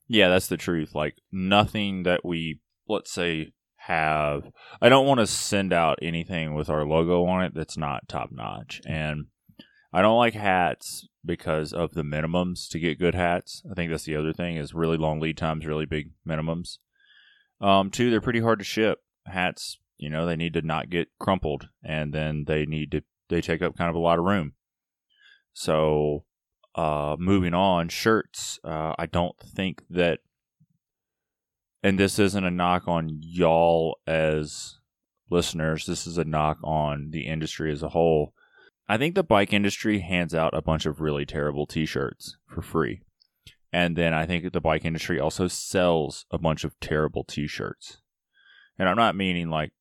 Yeah, 0.07 0.29
that's 0.29 0.47
the 0.47 0.57
truth. 0.57 0.93
Like 0.93 1.15
nothing 1.31 2.03
that 2.03 2.25
we 2.25 2.59
let's 2.87 3.11
say 3.11 3.53
have 3.85 4.43
I 4.81 4.89
don't 4.89 5.07
want 5.07 5.19
to 5.19 5.27
send 5.27 5.73
out 5.73 5.99
anything 6.01 6.53
with 6.53 6.69
our 6.69 6.85
logo 6.85 7.25
on 7.25 7.43
it 7.43 7.53
that's 7.55 7.77
not 7.77 8.07
top 8.07 8.31
notch. 8.31 8.81
And 8.85 9.25
I 9.93 10.01
don't 10.01 10.17
like 10.17 10.33
hats 10.33 11.07
because 11.25 11.73
of 11.73 11.93
the 11.93 12.03
minimums 12.03 12.69
to 12.69 12.79
get 12.79 12.99
good 12.99 13.15
hats. 13.15 13.61
I 13.69 13.73
think 13.73 13.91
that's 13.91 14.03
the 14.05 14.15
other 14.15 14.33
thing 14.33 14.57
is 14.57 14.73
really 14.73 14.97
long 14.97 15.19
lead 15.19 15.37
times, 15.37 15.65
really 15.65 15.85
big 15.85 16.11
minimums. 16.27 16.77
Um, 17.59 17.89
two, 17.89 18.09
they're 18.09 18.21
pretty 18.21 18.39
hard 18.39 18.59
to 18.59 18.65
ship. 18.65 18.99
Hats, 19.25 19.77
you 19.97 20.09
know, 20.09 20.25
they 20.25 20.35
need 20.35 20.53
to 20.53 20.61
not 20.61 20.89
get 20.89 21.09
crumpled 21.19 21.69
and 21.83 22.13
then 22.13 22.45
they 22.47 22.65
need 22.65 22.91
to 22.91 23.03
they 23.29 23.41
take 23.41 23.61
up 23.61 23.77
kind 23.77 23.89
of 23.89 23.95
a 23.95 23.99
lot 23.99 24.19
of 24.19 24.25
room. 24.25 24.53
So 25.53 26.25
uh, 26.75 27.15
moving 27.19 27.53
on, 27.53 27.89
shirts. 27.89 28.59
Uh, 28.63 28.93
I 28.97 29.05
don't 29.05 29.37
think 29.39 29.81
that, 29.89 30.19
and 31.83 31.99
this 31.99 32.19
isn't 32.19 32.45
a 32.45 32.51
knock 32.51 32.87
on 32.87 33.19
y'all 33.21 33.99
as 34.05 34.77
listeners. 35.29 35.85
This 35.85 36.05
is 36.05 36.17
a 36.17 36.23
knock 36.23 36.59
on 36.63 37.11
the 37.11 37.27
industry 37.27 37.71
as 37.71 37.83
a 37.83 37.89
whole. 37.89 38.33
I 38.87 38.97
think 38.97 39.15
the 39.15 39.23
bike 39.23 39.53
industry 39.53 39.99
hands 39.99 40.35
out 40.35 40.53
a 40.53 40.61
bunch 40.61 40.85
of 40.85 40.99
really 40.99 41.25
terrible 41.25 41.65
T-shirts 41.65 42.37
for 42.45 42.61
free, 42.61 43.01
and 43.71 43.95
then 43.95 44.13
I 44.13 44.25
think 44.25 44.51
the 44.51 44.61
bike 44.61 44.83
industry 44.83 45.19
also 45.19 45.47
sells 45.47 46.25
a 46.29 46.37
bunch 46.37 46.63
of 46.63 46.79
terrible 46.79 47.23
T-shirts. 47.23 47.97
And 48.77 48.89
I'm 48.89 48.97
not 48.97 49.15
meaning 49.15 49.49
like 49.49 49.71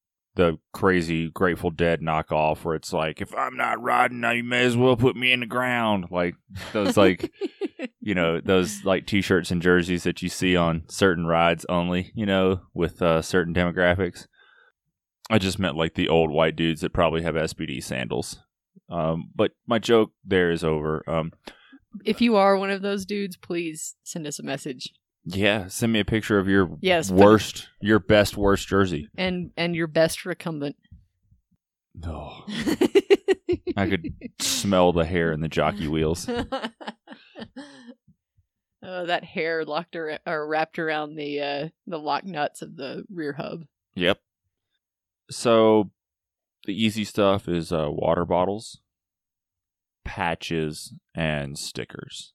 the 0.41 0.59
crazy 0.73 1.29
Grateful 1.29 1.71
Dead 1.71 2.01
knockoff 2.01 2.65
where 2.65 2.75
it's 2.75 2.95
like, 2.95 3.21
if 3.21 3.35
I'm 3.37 3.59
not 3.59 3.83
riding, 3.83 4.21
now 4.21 4.31
you 4.31 4.43
may 4.43 4.65
as 4.65 4.75
well 4.75 4.97
put 4.97 5.15
me 5.15 5.33
in 5.33 5.41
the 5.41 5.47
ground. 5.47 6.07
Like 6.11 6.35
those, 6.73 6.97
like 6.97 7.31
you 8.01 8.15
know, 8.15 8.41
those 8.41 8.83
like 8.83 9.07
T-shirts 9.07 9.51
and 9.51 9.61
jerseys 9.61 10.05
that 10.05 10.23
you 10.23 10.31
see 10.31 10.57
on 10.57 10.85
certain 10.89 11.27
rides 11.27 11.67
only. 11.69 12.11
You 12.15 12.25
know, 12.25 12.63
with 12.73 13.03
uh, 13.03 13.21
certain 13.21 13.53
demographics. 13.53 14.27
I 15.29 15.37
just 15.37 15.59
meant 15.59 15.77
like 15.77 15.95
the 15.95 16.09
old 16.09 16.31
white 16.31 16.57
dudes 16.57 16.81
that 16.81 16.95
probably 16.95 17.23
have 17.23 17.35
SPD 17.35 17.85
sandals. 17.85 18.39
Um, 18.89 19.31
but 19.35 19.53
my 19.67 19.79
joke 19.79 20.13
there 20.25 20.51
is 20.51 20.65
over. 20.65 21.05
Um, 21.07 21.33
if 22.07 22.23
you 22.23 22.37
are 22.37 22.57
one 22.57 22.71
of 22.71 22.81
those 22.81 23.05
dudes, 23.05 23.37
please 23.37 23.95
send 24.05 24.27
us 24.27 24.39
a 24.39 24.43
message. 24.43 24.91
Yeah, 25.25 25.69
send 25.69 25.93
me 25.93 26.01
a 26.01 26.05
picture 26.05 26.39
of 26.39 26.49
your 26.49 26.77
Yes, 26.81 27.11
but- 27.11 27.19
worst, 27.19 27.69
your 27.81 27.99
best 27.99 28.37
worst 28.37 28.69
jersey. 28.69 29.09
And 29.17 29.51
and 29.57 29.75
your 29.77 29.87
best 29.87 30.25
recumbent. 30.25 30.77
No, 31.95 32.45
I 33.77 33.89
could 33.89 34.13
smell 34.41 34.93
the 34.93 35.05
hair 35.05 35.33
in 35.33 35.41
the 35.41 35.49
jockey 35.49 35.89
wheels. 35.89 36.29
oh, 38.83 39.07
that 39.07 39.25
hair 39.25 39.65
locked 39.65 39.97
ar- 39.97 40.21
or 40.27 40.47
wrapped 40.47 40.79
around 40.79 41.17
the 41.17 41.41
uh, 41.41 41.69
the 41.87 41.99
lock 41.99 42.25
nuts 42.25 42.63
of 42.63 42.77
the 42.77 43.05
rear 43.13 43.33
hub. 43.35 43.65
Yep. 43.95 44.19
So 45.31 45.91
the 46.65 46.75
easy 46.81 47.05
stuff 47.05 47.49
is 47.49 47.73
uh, 47.73 47.89
water 47.91 48.25
bottles, 48.25 48.81
patches, 50.05 50.95
and 51.15 51.59
stickers. 51.59 52.33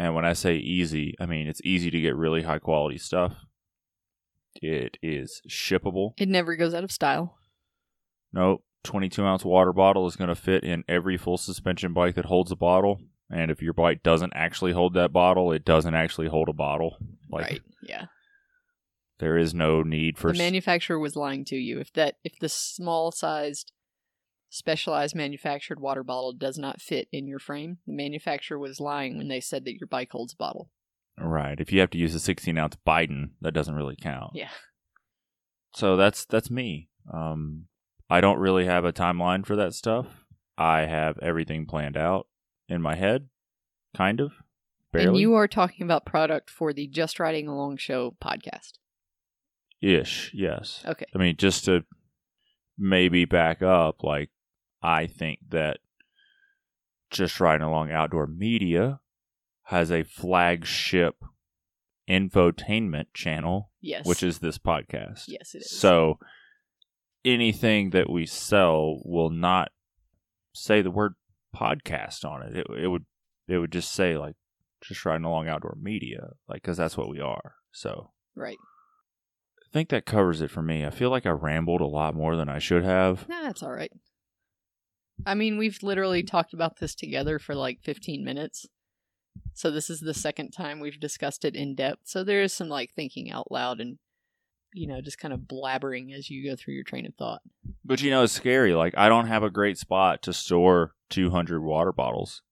And 0.00 0.14
when 0.14 0.24
I 0.24 0.32
say 0.32 0.56
easy, 0.56 1.14
I 1.20 1.26
mean 1.26 1.46
it's 1.46 1.60
easy 1.62 1.90
to 1.90 2.00
get 2.00 2.16
really 2.16 2.42
high 2.42 2.58
quality 2.58 2.96
stuff. 2.96 3.34
It 4.54 4.96
is 5.02 5.42
shippable. 5.46 6.14
It 6.16 6.28
never 6.28 6.56
goes 6.56 6.72
out 6.72 6.84
of 6.84 6.90
style. 6.90 7.36
Nope. 8.32 8.64
22 8.84 9.22
ounce 9.22 9.44
water 9.44 9.74
bottle 9.74 10.06
is 10.06 10.16
going 10.16 10.28
to 10.28 10.34
fit 10.34 10.64
in 10.64 10.84
every 10.88 11.18
full 11.18 11.36
suspension 11.36 11.92
bike 11.92 12.14
that 12.14 12.24
holds 12.24 12.50
a 12.50 12.56
bottle. 12.56 12.98
And 13.30 13.50
if 13.50 13.60
your 13.60 13.74
bike 13.74 14.02
doesn't 14.02 14.32
actually 14.34 14.72
hold 14.72 14.94
that 14.94 15.12
bottle, 15.12 15.52
it 15.52 15.66
doesn't 15.66 15.94
actually 15.94 16.28
hold 16.28 16.48
a 16.48 16.54
bottle. 16.54 16.96
Like 17.30 17.44
right. 17.44 17.60
Yeah. 17.82 18.06
there 19.18 19.36
is 19.36 19.52
no 19.52 19.82
need 19.82 20.16
for 20.16 20.32
the 20.32 20.38
manufacturer 20.38 20.98
was 20.98 21.14
lying 21.14 21.44
to 21.46 21.56
you. 21.56 21.78
If 21.78 21.92
that 21.92 22.16
if 22.24 22.38
the 22.38 22.48
small 22.48 23.12
sized 23.12 23.70
specialized 24.50 25.14
manufactured 25.14 25.80
water 25.80 26.02
bottle 26.02 26.32
does 26.32 26.58
not 26.58 26.80
fit 26.80 27.08
in 27.12 27.26
your 27.26 27.38
frame, 27.38 27.78
the 27.86 27.92
manufacturer 27.94 28.58
was 28.58 28.80
lying 28.80 29.16
when 29.16 29.28
they 29.28 29.40
said 29.40 29.64
that 29.64 29.76
your 29.76 29.86
bike 29.86 30.10
holds 30.10 30.34
a 30.34 30.36
bottle. 30.36 30.70
right. 31.18 31.58
If 31.58 31.72
you 31.72 31.80
have 31.80 31.90
to 31.90 31.98
use 31.98 32.14
a 32.14 32.20
16 32.20 32.58
ounce 32.58 32.76
bidon, 32.84 33.30
that 33.40 33.54
doesn't 33.54 33.74
really 33.74 33.96
count. 33.96 34.32
Yeah. 34.34 34.50
So 35.74 35.96
that's 35.96 36.24
that's 36.24 36.50
me. 36.50 36.88
Um, 37.12 37.66
I 38.10 38.20
don't 38.20 38.38
really 38.38 38.66
have 38.66 38.84
a 38.84 38.92
timeline 38.92 39.46
for 39.46 39.54
that 39.56 39.72
stuff. 39.72 40.24
I 40.58 40.80
have 40.80 41.16
everything 41.22 41.64
planned 41.64 41.96
out 41.96 42.26
in 42.68 42.82
my 42.82 42.96
head, 42.96 43.28
kind 43.96 44.20
of. 44.20 44.32
Barely. 44.92 45.08
And 45.08 45.16
you 45.16 45.34
are 45.34 45.46
talking 45.46 45.84
about 45.84 46.04
product 46.04 46.50
for 46.50 46.72
the 46.72 46.88
Just 46.88 47.20
Riding 47.20 47.46
Along 47.46 47.76
Show 47.76 48.16
podcast. 48.22 48.72
ish, 49.80 50.32
yes. 50.34 50.82
Okay. 50.84 51.06
I 51.14 51.18
mean, 51.18 51.36
just 51.36 51.64
to 51.66 51.84
maybe 52.76 53.24
back 53.24 53.62
up, 53.62 54.02
like 54.02 54.30
I 54.82 55.06
think 55.06 55.40
that 55.50 55.78
just 57.10 57.40
riding 57.40 57.66
along 57.66 57.90
outdoor 57.90 58.26
media 58.26 59.00
has 59.64 59.90
a 59.90 60.02
flagship 60.04 61.16
infotainment 62.08 63.06
channel, 63.14 63.70
Yes. 63.80 64.06
which 64.06 64.22
is 64.22 64.38
this 64.38 64.58
podcast. 64.58 65.24
yes, 65.28 65.54
it 65.54 65.58
is. 65.62 65.70
So 65.70 66.18
anything 67.24 67.90
that 67.90 68.10
we 68.10 68.26
sell 68.26 69.00
will 69.04 69.30
not 69.30 69.70
say 70.54 70.82
the 70.82 70.90
word 70.90 71.14
podcast 71.54 72.24
on 72.24 72.42
it. 72.42 72.56
It, 72.56 72.66
it 72.84 72.88
would 72.88 73.04
it 73.48 73.58
would 73.58 73.72
just 73.72 73.92
say 73.92 74.16
like 74.16 74.36
just 74.80 75.04
riding 75.04 75.24
along 75.24 75.48
outdoor 75.48 75.76
media, 75.80 76.30
like 76.48 76.62
because 76.62 76.76
that's 76.76 76.96
what 76.96 77.08
we 77.08 77.20
are. 77.20 77.54
So 77.72 78.12
right. 78.34 78.56
I 79.60 79.66
think 79.72 79.88
that 79.90 80.06
covers 80.06 80.40
it 80.40 80.50
for 80.50 80.62
me. 80.62 80.84
I 80.84 80.90
feel 80.90 81.10
like 81.10 81.26
I 81.26 81.30
rambled 81.30 81.80
a 81.80 81.86
lot 81.86 82.14
more 82.14 82.34
than 82.36 82.48
I 82.48 82.58
should 82.58 82.82
have. 82.84 83.28
Nah, 83.28 83.42
that's 83.42 83.62
all 83.62 83.70
right. 83.72 83.92
I 85.26 85.34
mean, 85.34 85.58
we've 85.58 85.82
literally 85.82 86.22
talked 86.22 86.52
about 86.52 86.78
this 86.78 86.94
together 86.94 87.38
for 87.38 87.54
like 87.54 87.80
15 87.82 88.24
minutes. 88.24 88.66
So 89.54 89.70
this 89.70 89.90
is 89.90 90.00
the 90.00 90.14
second 90.14 90.50
time 90.50 90.80
we've 90.80 91.00
discussed 91.00 91.44
it 91.44 91.54
in 91.54 91.74
depth. 91.74 92.02
So 92.04 92.24
there 92.24 92.42
is 92.42 92.52
some 92.52 92.68
like 92.68 92.92
thinking 92.92 93.30
out 93.30 93.50
loud 93.50 93.80
and 93.80 93.98
you 94.72 94.86
know, 94.86 95.00
just 95.00 95.18
kind 95.18 95.34
of 95.34 95.40
blabbering 95.40 96.16
as 96.16 96.30
you 96.30 96.48
go 96.48 96.56
through 96.56 96.74
your 96.74 96.84
train 96.84 97.06
of 97.06 97.14
thought. 97.14 97.42
But 97.84 98.02
you 98.02 98.10
know, 98.10 98.22
it's 98.22 98.32
scary. 98.32 98.74
Like 98.74 98.94
I 98.96 99.08
don't 99.08 99.26
have 99.26 99.42
a 99.42 99.50
great 99.50 99.78
spot 99.78 100.22
to 100.22 100.32
store 100.32 100.94
200 101.10 101.62
water 101.62 101.92
bottles. 101.92 102.42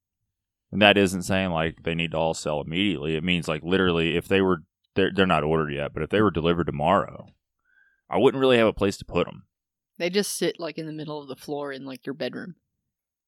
And 0.71 0.83
that 0.83 0.99
isn't 0.99 1.23
saying 1.23 1.51
like 1.51 1.85
they 1.85 1.95
need 1.95 2.13
to 2.13 2.19
all 2.19 2.35
sell 2.35 2.61
immediately. 2.61 3.17
It 3.17 3.25
means 3.25 3.49
like 3.49 3.63
literally 3.63 4.17
if 4.17 4.29
they 4.29 4.41
were 4.41 4.65
they're, 4.95 5.13
they're 5.15 5.27
not 5.27 5.45
ordered 5.45 5.73
yet, 5.73 5.95
but 5.95 6.03
if 6.03 6.11
they 6.11 6.21
were 6.21 6.31
delivered 6.31 6.67
tomorrow, 6.67 7.29
I 8.11 8.19
wouldn't 8.19 8.41
really 8.41 8.59
have 8.59 8.67
a 8.67 8.73
place 8.73 8.97
to 8.99 9.05
put 9.05 9.27
them. 9.27 9.45
They 9.99 10.11
just 10.11 10.37
sit 10.37 10.61
like 10.61 10.79
in 10.79 10.87
the 10.87 10.93
middle 10.93 11.21
of 11.21 11.29
the 11.29 11.37
floor 11.37 11.73
in 11.73 11.85
like 11.85 12.07
your 12.07 12.15
bedroom 12.15 12.55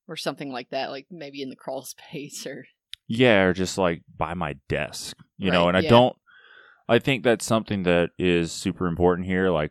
or 0.09 0.17
something 0.17 0.51
like 0.51 0.71
that, 0.71 0.91
like 0.91 1.07
maybe 1.11 1.43
in 1.43 1.51
the 1.51 1.57
crawl 1.57 1.83
space 2.13 2.47
or 2.47 2.67
Yeah, 3.09 3.43
or 3.43 3.53
just 3.53 3.79
like 3.79 4.03
by 4.17 4.35
my 4.35 4.57
desk, 4.69 5.17
you 5.39 5.51
know. 5.51 5.65
Right, 5.65 5.69
And 5.69 5.77
I 5.77 5.81
yeah. 5.81 5.91
don't. 5.91 6.17
I 6.89 6.99
think 6.99 7.23
that's 7.23 7.45
something 7.45 7.85
that 7.85 8.11
is 8.19 8.51
super 8.51 8.87
important 8.89 9.29
here. 9.29 9.51
Like, 9.51 9.71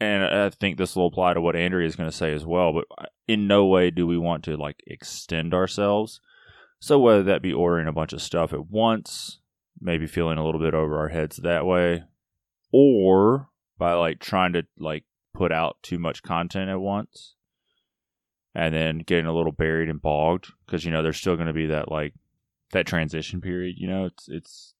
and 0.00 0.24
I 0.24 0.48
think 0.48 0.78
this 0.78 0.96
will 0.96 1.06
apply 1.06 1.34
to 1.34 1.40
what 1.42 1.56
Andrea 1.56 1.86
is 1.86 1.94
going 1.96 2.10
to 2.10 2.16
say 2.16 2.32
as 2.32 2.46
well. 2.46 2.72
But 2.72 2.84
uh, 2.98 3.06
in 3.28 3.46
no 3.46 3.66
way 3.66 3.90
do 3.90 4.06
we 4.06 4.16
want 4.16 4.42
to 4.44 4.56
like 4.56 4.80
extend 4.86 5.52
ourselves. 5.52 6.20
So 6.80 6.98
whether 6.98 7.22
that 7.24 7.42
be 7.42 7.52
ordering 7.52 7.86
a 7.86 7.92
bunch 7.92 8.12
of 8.12 8.22
stuff 8.22 8.52
at 8.52 8.68
once, 8.68 9.40
maybe 9.80 10.06
feeling 10.06 10.38
a 10.38 10.44
little 10.44 10.60
bit 10.60 10.74
over 10.74 10.98
our 10.98 11.08
heads 11.08 11.36
that 11.36 11.66
way, 11.66 12.04
or 12.72 13.48
by 13.78 13.92
like 13.92 14.18
trying 14.18 14.54
to 14.54 14.64
like 14.78 15.04
put 15.34 15.52
out 15.52 15.76
too 15.82 15.98
much 15.98 16.22
content 16.22 16.68
at 16.70 16.80
once 16.80 17.34
and 18.54 18.74
then 18.74 18.98
getting 18.98 19.26
a 19.26 19.34
little 19.34 19.52
buried 19.52 19.88
and 19.88 20.02
bogged 20.02 20.52
because 20.66 20.84
you 20.84 20.90
know 20.90 21.02
there's 21.02 21.16
still 21.16 21.36
going 21.36 21.46
to 21.46 21.52
be 21.52 21.66
that 21.66 21.90
like 21.90 22.12
that 22.72 22.86
transition 22.86 23.40
period 23.40 23.76
you 23.78 23.86
know 23.88 24.04
it's 24.04 24.28
it's 24.28 24.74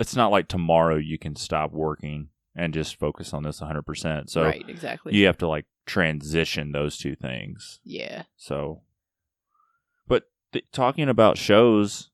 it's 0.00 0.16
not 0.16 0.30
like 0.30 0.48
tomorrow 0.48 0.96
you 0.96 1.18
can 1.18 1.36
stop 1.36 1.72
working 1.72 2.28
and 2.54 2.72
just 2.72 2.98
focus 2.98 3.34
on 3.34 3.42
this 3.42 3.60
100% 3.60 4.30
so 4.30 4.42
right, 4.42 4.64
exactly. 4.68 5.14
you 5.14 5.26
have 5.26 5.38
to 5.38 5.48
like 5.48 5.66
transition 5.84 6.72
those 6.72 6.96
two 6.96 7.14
things 7.14 7.80
yeah. 7.84 8.22
so 8.36 8.82
but 10.08 10.24
th- 10.52 10.64
talking 10.72 11.08
about 11.08 11.36
shows 11.36 12.10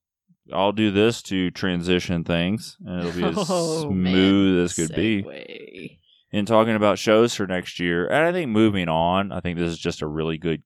i'll 0.52 0.72
do 0.72 0.90
this 0.90 1.22
to 1.22 1.50
transition 1.50 2.24
things 2.24 2.76
and 2.84 3.06
it'll 3.06 3.32
be 3.32 3.40
as 3.40 3.46
Oh, 3.50 3.90
man. 3.90 4.12
smooth 4.12 4.64
as 4.64 4.74
could 4.74 4.94
be. 4.96 6.00
In 6.32 6.46
talking 6.46 6.74
about 6.74 6.98
shows 6.98 7.34
for 7.34 7.46
next 7.46 7.78
year. 7.78 8.06
And 8.06 8.24
I 8.24 8.32
think 8.32 8.50
moving 8.50 8.88
on, 8.88 9.32
I 9.32 9.40
think 9.40 9.58
this 9.58 9.70
is 9.70 9.78
just 9.78 10.02
a 10.02 10.06
really 10.06 10.38
good 10.38 10.62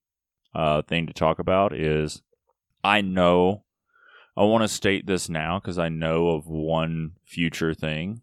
uh, 0.54 0.82
thing 0.82 1.06
to 1.08 1.12
talk 1.12 1.38
about. 1.38 1.74
Is 1.74 2.22
I 2.84 3.00
know 3.00 3.64
I 4.36 4.44
want 4.44 4.62
to 4.62 4.68
state 4.68 5.06
this 5.06 5.28
now 5.28 5.58
because 5.58 5.78
I 5.78 5.88
know 5.88 6.28
of 6.28 6.46
one 6.46 7.12
future 7.24 7.74
thing 7.74 8.22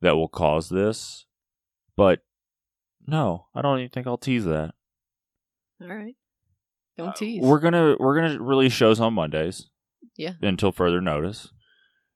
that 0.00 0.16
will 0.16 0.28
cause 0.28 0.68
this, 0.68 1.26
but 1.96 2.20
no, 3.06 3.46
I 3.54 3.62
don't 3.62 3.78
even 3.78 3.90
think 3.90 4.06
I'll 4.06 4.16
tease 4.18 4.44
that. 4.44 4.72
All 5.82 5.88
right. 5.88 6.14
Don't 6.96 7.08
Uh, 7.08 7.12
tease. 7.14 7.42
We're 7.42 7.60
gonna 7.60 7.96
we're 7.98 8.14
gonna 8.20 8.42
release 8.42 8.72
shows 8.72 9.00
on 9.00 9.14
Mondays. 9.14 9.68
Yeah. 10.16 10.34
Until 10.42 10.70
further 10.72 11.00
notice, 11.00 11.50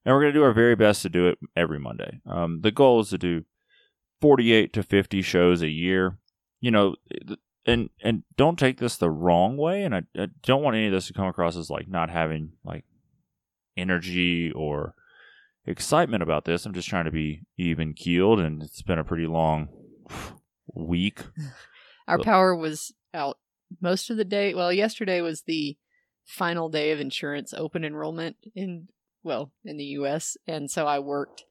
and 0.04 0.14
we're 0.14 0.20
gonna 0.20 0.32
do 0.34 0.42
our 0.42 0.52
very 0.52 0.74
best 0.74 1.02
to 1.02 1.08
do 1.08 1.26
it 1.28 1.38
every 1.56 1.78
Monday. 1.78 2.20
Um, 2.26 2.60
the 2.60 2.70
goal 2.70 3.00
is 3.00 3.10
to 3.10 3.18
do 3.18 3.44
forty-eight 4.24 4.72
to 4.72 4.82
fifty 4.82 5.20
shows 5.20 5.60
a 5.60 5.68
year. 5.68 6.16
You 6.60 6.70
know, 6.70 6.94
and 7.66 7.90
and 8.02 8.22
don't 8.38 8.58
take 8.58 8.78
this 8.78 8.96
the 8.96 9.10
wrong 9.10 9.58
way, 9.58 9.82
and 9.82 9.94
I, 9.94 10.02
I 10.16 10.28
don't 10.42 10.62
want 10.62 10.76
any 10.76 10.86
of 10.86 10.92
this 10.92 11.08
to 11.08 11.12
come 11.12 11.26
across 11.26 11.56
as 11.58 11.68
like 11.68 11.88
not 11.88 12.08
having 12.08 12.52
like 12.64 12.84
energy 13.76 14.50
or 14.50 14.94
excitement 15.66 16.22
about 16.22 16.46
this. 16.46 16.64
I'm 16.64 16.72
just 16.72 16.88
trying 16.88 17.04
to 17.04 17.10
be 17.10 17.42
even 17.58 17.92
keeled, 17.92 18.40
and 18.40 18.62
it's 18.62 18.80
been 18.80 18.98
a 18.98 19.04
pretty 19.04 19.26
long 19.26 19.68
week. 20.74 21.20
Our 22.08 22.18
power 22.18 22.56
was 22.56 22.94
out 23.12 23.38
most 23.82 24.08
of 24.08 24.16
the 24.16 24.24
day. 24.24 24.54
Well, 24.54 24.72
yesterday 24.72 25.20
was 25.20 25.42
the 25.42 25.76
final 26.24 26.70
day 26.70 26.92
of 26.92 27.00
insurance 27.00 27.52
open 27.52 27.84
enrollment 27.84 28.36
in 28.54 28.88
well 29.22 29.52
in 29.66 29.76
the 29.76 29.84
U.S. 29.84 30.38
and 30.46 30.70
so 30.70 30.86
I 30.86 30.98
worked 30.98 31.44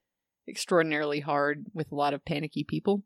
extraordinarily 0.48 1.20
hard 1.20 1.66
with 1.74 1.92
a 1.92 1.96
lot 1.96 2.14
of 2.14 2.26
panicky 2.26 2.64
people. 2.64 3.04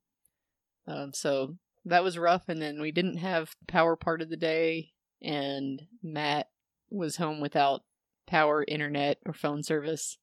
Um, 0.87 1.11
so 1.13 1.57
that 1.85 2.03
was 2.03 2.17
rough, 2.17 2.43
and 2.47 2.61
then 2.61 2.81
we 2.81 2.91
didn't 2.91 3.17
have 3.17 3.55
power 3.67 3.95
part 3.95 4.21
of 4.21 4.29
the 4.29 4.37
day, 4.37 4.91
and 5.21 5.81
Matt 6.01 6.49
was 6.89 7.17
home 7.17 7.41
without 7.41 7.81
power, 8.27 8.63
internet, 8.67 9.17
or 9.25 9.33
phone 9.33 9.63
service. 9.63 10.17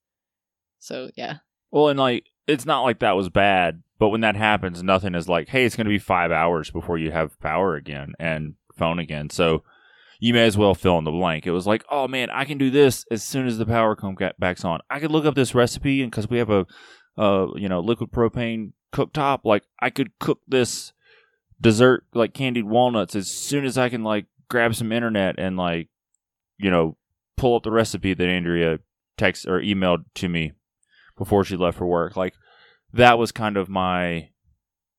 So 0.78 1.10
yeah, 1.16 1.36
Well, 1.70 1.88
and 1.88 1.98
like 1.98 2.26
it's 2.46 2.66
not 2.66 2.82
like 2.82 3.00
that 3.00 3.16
was 3.16 3.30
bad, 3.30 3.82
but 3.98 4.10
when 4.10 4.20
that 4.20 4.36
happens, 4.36 4.82
nothing 4.82 5.14
is 5.14 5.28
like, 5.28 5.48
hey, 5.48 5.64
it's 5.64 5.76
going 5.76 5.86
to 5.86 5.90
be 5.90 5.98
five 5.98 6.30
hours 6.30 6.70
before 6.70 6.98
you 6.98 7.10
have 7.10 7.38
power 7.40 7.74
again 7.74 8.12
and 8.18 8.54
phone 8.76 8.98
again. 8.98 9.30
So 9.30 9.64
you 10.20 10.34
may 10.34 10.44
as 10.44 10.56
well 10.56 10.74
fill 10.74 10.98
in 10.98 11.04
the 11.04 11.10
blank. 11.10 11.46
It 11.46 11.52
was 11.52 11.66
like, 11.66 11.84
oh 11.90 12.06
man, 12.08 12.30
I 12.30 12.44
can 12.44 12.58
do 12.58 12.70
this 12.70 13.04
as 13.10 13.22
soon 13.22 13.46
as 13.46 13.58
the 13.58 13.66
power 13.66 13.96
comes 13.96 14.18
back 14.38 14.64
on. 14.64 14.80
I 14.90 15.00
could 15.00 15.10
look 15.10 15.24
up 15.24 15.34
this 15.34 15.54
recipe, 15.54 16.02
and 16.02 16.10
because 16.10 16.28
we 16.28 16.38
have 16.38 16.50
a, 16.50 16.66
uh, 17.16 17.48
you 17.56 17.68
know, 17.68 17.80
liquid 17.80 18.10
propane 18.10 18.72
cooktop, 18.92 19.40
like 19.44 19.64
I 19.80 19.90
could 19.90 20.18
cook 20.18 20.40
this 20.46 20.92
dessert 21.60 22.04
like 22.12 22.34
candied 22.34 22.64
walnuts 22.64 23.14
as 23.14 23.30
soon 23.30 23.64
as 23.64 23.78
I 23.78 23.88
can 23.88 24.04
like 24.04 24.26
grab 24.48 24.74
some 24.74 24.92
internet 24.92 25.36
and 25.38 25.56
like, 25.56 25.88
you 26.58 26.70
know, 26.70 26.96
pull 27.36 27.56
up 27.56 27.62
the 27.62 27.70
recipe 27.70 28.14
that 28.14 28.28
Andrea 28.28 28.78
text 29.16 29.46
or 29.46 29.60
emailed 29.60 30.04
to 30.16 30.28
me 30.28 30.52
before 31.16 31.44
she 31.44 31.56
left 31.56 31.78
for 31.78 31.86
work. 31.86 32.16
Like 32.16 32.34
that 32.92 33.18
was 33.18 33.32
kind 33.32 33.56
of 33.56 33.68
my 33.68 34.30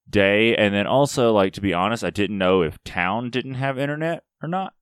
day. 0.09 0.55
And 0.55 0.73
then 0.73 0.87
also, 0.87 1.33
like 1.33 1.53
to 1.53 1.61
be 1.61 1.73
honest, 1.73 2.03
I 2.03 2.09
didn't 2.09 2.37
know 2.37 2.61
if 2.61 2.83
town 2.83 3.29
didn't 3.29 3.55
have 3.55 3.77
internet 3.77 4.23
or 4.41 4.47
not. 4.47 4.73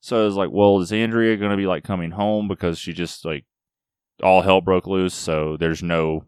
So 0.00 0.22
I 0.22 0.24
was 0.24 0.36
like, 0.36 0.50
well, 0.52 0.80
is 0.80 0.92
Andrea 0.92 1.36
to 1.36 1.56
be 1.56 1.66
like 1.66 1.84
coming 1.84 2.12
home 2.12 2.46
because 2.48 2.78
she 2.78 2.92
just 2.92 3.24
like 3.24 3.44
all 4.22 4.42
hell 4.42 4.60
broke 4.60 4.86
loose? 4.86 5.14
So 5.14 5.56
there's 5.58 5.82
no 5.82 6.24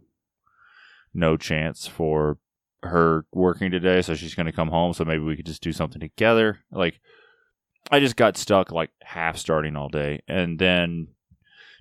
no 1.15 1.37
chance 1.37 1.87
for 1.87 2.39
her 2.83 3.25
working 3.33 3.71
today. 3.71 4.03
So 4.03 4.15
she's 4.15 4.35
going 4.35 4.47
to 4.47 4.53
come 4.53 4.69
home. 4.69 4.93
So 4.93 5.05
maybe 5.05 5.25
we 5.25 5.37
could 5.37 5.47
just 5.47 5.63
do 5.63 5.73
something 5.73 6.01
together. 6.01 6.61
Like 6.71 7.01
I 7.91 8.01
just 8.01 8.17
got 8.17 8.37
stuck 8.37 8.71
like 8.71 8.91
half 9.03 9.37
starting 9.37 9.77
all 9.77 9.89
day, 9.89 10.21
and 10.29 10.59
then 10.59 11.09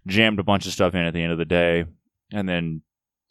jammed 0.07 0.39
a 0.39 0.43
bunch 0.43 0.65
of 0.65 0.71
stuff 0.71 0.95
in 0.95 1.01
at 1.01 1.13
the 1.13 1.21
end 1.21 1.33
of 1.33 1.37
the 1.37 1.45
day 1.45 1.83
and 2.31 2.47
then 2.47 2.81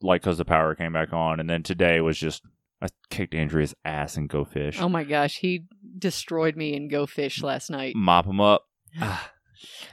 like 0.03 0.21
because 0.21 0.39
the 0.39 0.45
power 0.45 0.75
came 0.75 0.93
back 0.93 1.13
on 1.13 1.41
and 1.41 1.49
then 1.49 1.63
today 1.63 2.01
was 2.03 2.19
just 2.19 2.43
i 2.83 2.87
kicked 3.09 3.35
andrea's 3.35 3.75
ass 3.85 4.17
and 4.17 4.29
go 4.29 4.45
fish 4.45 4.79
oh 4.81 4.89
my 4.89 5.03
gosh, 5.03 5.39
he 5.39 5.65
destroyed 5.99 6.57
me 6.57 6.75
in 6.75 6.89
Go 6.89 7.07
Fish 7.07 7.43
last 7.43 7.71
night. 7.71 7.95
mop 7.97 8.27
him 8.27 8.41
up. 8.41 8.67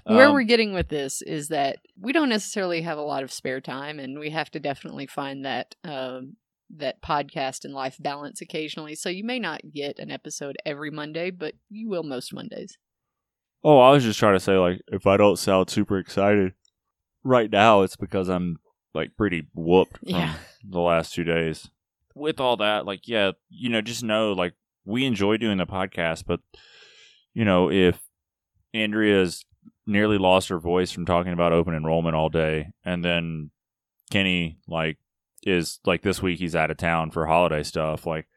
Where 0.06 0.28
Um, 0.28 0.34
we're 0.34 0.43
getting 0.43 0.73
with 0.73 0.89
this 0.89 1.21
is 1.21 1.47
that 1.49 1.80
we 1.99 2.13
don't 2.13 2.30
necessarily 2.30 2.82
have 2.82 2.97
a 2.97 3.02
lot 3.04 3.23
of 3.23 3.32
spare 3.32 3.62
time, 3.62 3.99
and 3.99 4.19
we 4.19 4.30
have 4.32 4.49
to 4.52 4.60
definitely 4.60 5.08
find 5.08 5.45
that 5.45 5.76
um, 5.84 6.38
that 6.76 7.02
podcast 7.02 7.65
and 7.65 7.73
life 7.73 7.97
balance 7.99 8.41
occasionally. 8.41 8.95
So 8.95 9.10
you 9.10 9.23
may 9.23 9.38
not 9.39 9.62
get 9.71 9.99
an 9.99 10.10
episode 10.12 10.56
every 10.65 10.89
Monday, 10.91 11.30
but 11.32 11.54
you 11.69 11.88
will 11.89 12.04
most 12.04 12.34
Mondays. 12.34 12.78
oh 13.63 13.80
i 13.80 13.91
was 13.91 14.04
just 14.04 14.19
trying 14.19 14.34
to 14.36 14.39
say 14.39 14.58
like 14.58 14.82
if 14.88 15.08
i 15.08 15.15
don't 15.15 15.39
sound 15.39 15.69
super 15.69 15.97
excited 15.97 16.52
right 17.23 17.49
now 17.49 17.82
it's 17.82 17.95
because 17.95 18.28
i'm 18.28 18.58
like 18.93 19.15
pretty 19.15 19.47
whooped 19.54 19.97
from 19.99 20.10
Yeah. 20.10 20.34
the 20.67 20.82
last 20.82 21.13
two 21.13 21.23
days 21.23 21.69
with 22.15 22.39
all 22.41 22.58
that 22.58 22.86
like 22.86 23.08
yeah 23.08 23.32
you 23.49 23.69
know 23.69 23.80
just 23.82 24.04
know 24.04 24.34
like 24.34 24.54
we 24.84 25.06
enjoy 25.06 25.38
doing 25.38 25.58
the 25.60 25.65
podcast 25.65 26.26
but 26.28 26.41
you 27.34 27.45
know 27.45 27.71
if 27.71 28.02
andrea's 28.73 29.45
nearly 29.85 30.17
lost 30.17 30.49
her 30.49 30.59
voice 30.59 30.91
from 30.91 31.05
talking 31.05 31.33
about 31.33 31.53
open 31.53 31.73
enrollment 31.73 32.15
all 32.15 32.29
day. 32.29 32.67
And 32.85 33.03
then 33.03 33.51
kenny 34.11 34.57
like 34.67 34.97
is 35.43 35.79
like 35.85 36.01
this 36.03 36.21
week 36.21 36.39
he's 36.39 36.55
out 36.55 36.71
of 36.71 36.77
town 36.77 37.11
for 37.11 37.25
holiday 37.25 37.63
stuff. 37.63 38.05
Like 38.05 38.27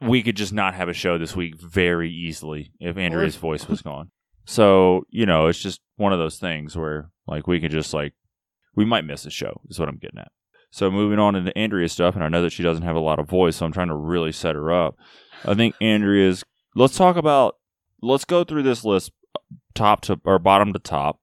we 0.00 0.22
could 0.22 0.36
just 0.36 0.52
not 0.52 0.74
have 0.74 0.88
a 0.88 0.94
show 0.94 1.18
this 1.18 1.36
week 1.36 1.60
very 1.60 2.10
easily 2.10 2.72
if 2.80 2.96
andrea's 2.96 3.36
voice 3.36 3.68
was 3.68 3.82
gone. 3.90 4.10
So 4.44 5.04
you 5.10 5.26
know 5.26 5.46
it's 5.46 5.60
just 5.60 5.80
one 5.96 6.12
of 6.12 6.18
those 6.18 6.38
things 6.38 6.76
where 6.76 7.10
like 7.26 7.46
we 7.46 7.60
could 7.60 7.70
just 7.70 7.92
like 7.94 8.14
we 8.74 8.84
might 8.84 9.04
miss 9.04 9.26
a 9.26 9.30
show 9.30 9.60
is 9.68 9.78
what 9.78 9.88
i'm 9.88 9.98
getting 9.98 10.18
at. 10.18 10.32
So 10.72 10.90
moving 10.90 11.18
on 11.18 11.36
into 11.36 11.56
andrea's 11.56 11.92
stuff 11.92 12.14
and 12.14 12.24
i 12.24 12.28
know 12.28 12.42
that 12.42 12.52
she 12.52 12.62
doesn't 12.62 12.84
have 12.84 12.96
a 12.96 13.00
lot 13.00 13.18
of 13.18 13.28
voice 13.28 13.56
so 13.56 13.66
i'm 13.66 13.72
trying 13.72 13.88
to 13.88 13.94
really 13.94 14.32
set 14.32 14.56
her 14.56 14.72
up. 14.72 14.96
I 15.44 15.54
think 15.54 15.74
andrea's 15.80 16.44
let's 16.74 16.96
talk 16.96 17.16
about 17.16 17.56
let's 18.02 18.24
go 18.24 18.44
through 18.44 18.62
this 18.62 18.84
list 18.84 19.12
top 19.74 20.00
to 20.02 20.20
or 20.24 20.38
bottom 20.38 20.72
to 20.72 20.78
top 20.78 21.20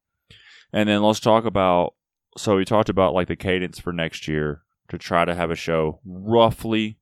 and 0.74 0.88
then 0.90 1.02
let's 1.02 1.20
talk 1.20 1.46
about 1.46 1.94
so 2.38 2.56
we 2.56 2.66
talked 2.66 2.90
about 2.90 3.14
like 3.14 3.28
the 3.28 3.36
cadence 3.36 3.80
for 3.80 3.92
next 3.92 4.28
year 4.28 4.62
to 4.90 4.98
try 4.98 5.26
to 5.26 5.36
have 5.36 5.52
a 5.52 5.56
show 5.56 6.00
roughly 6.06 6.98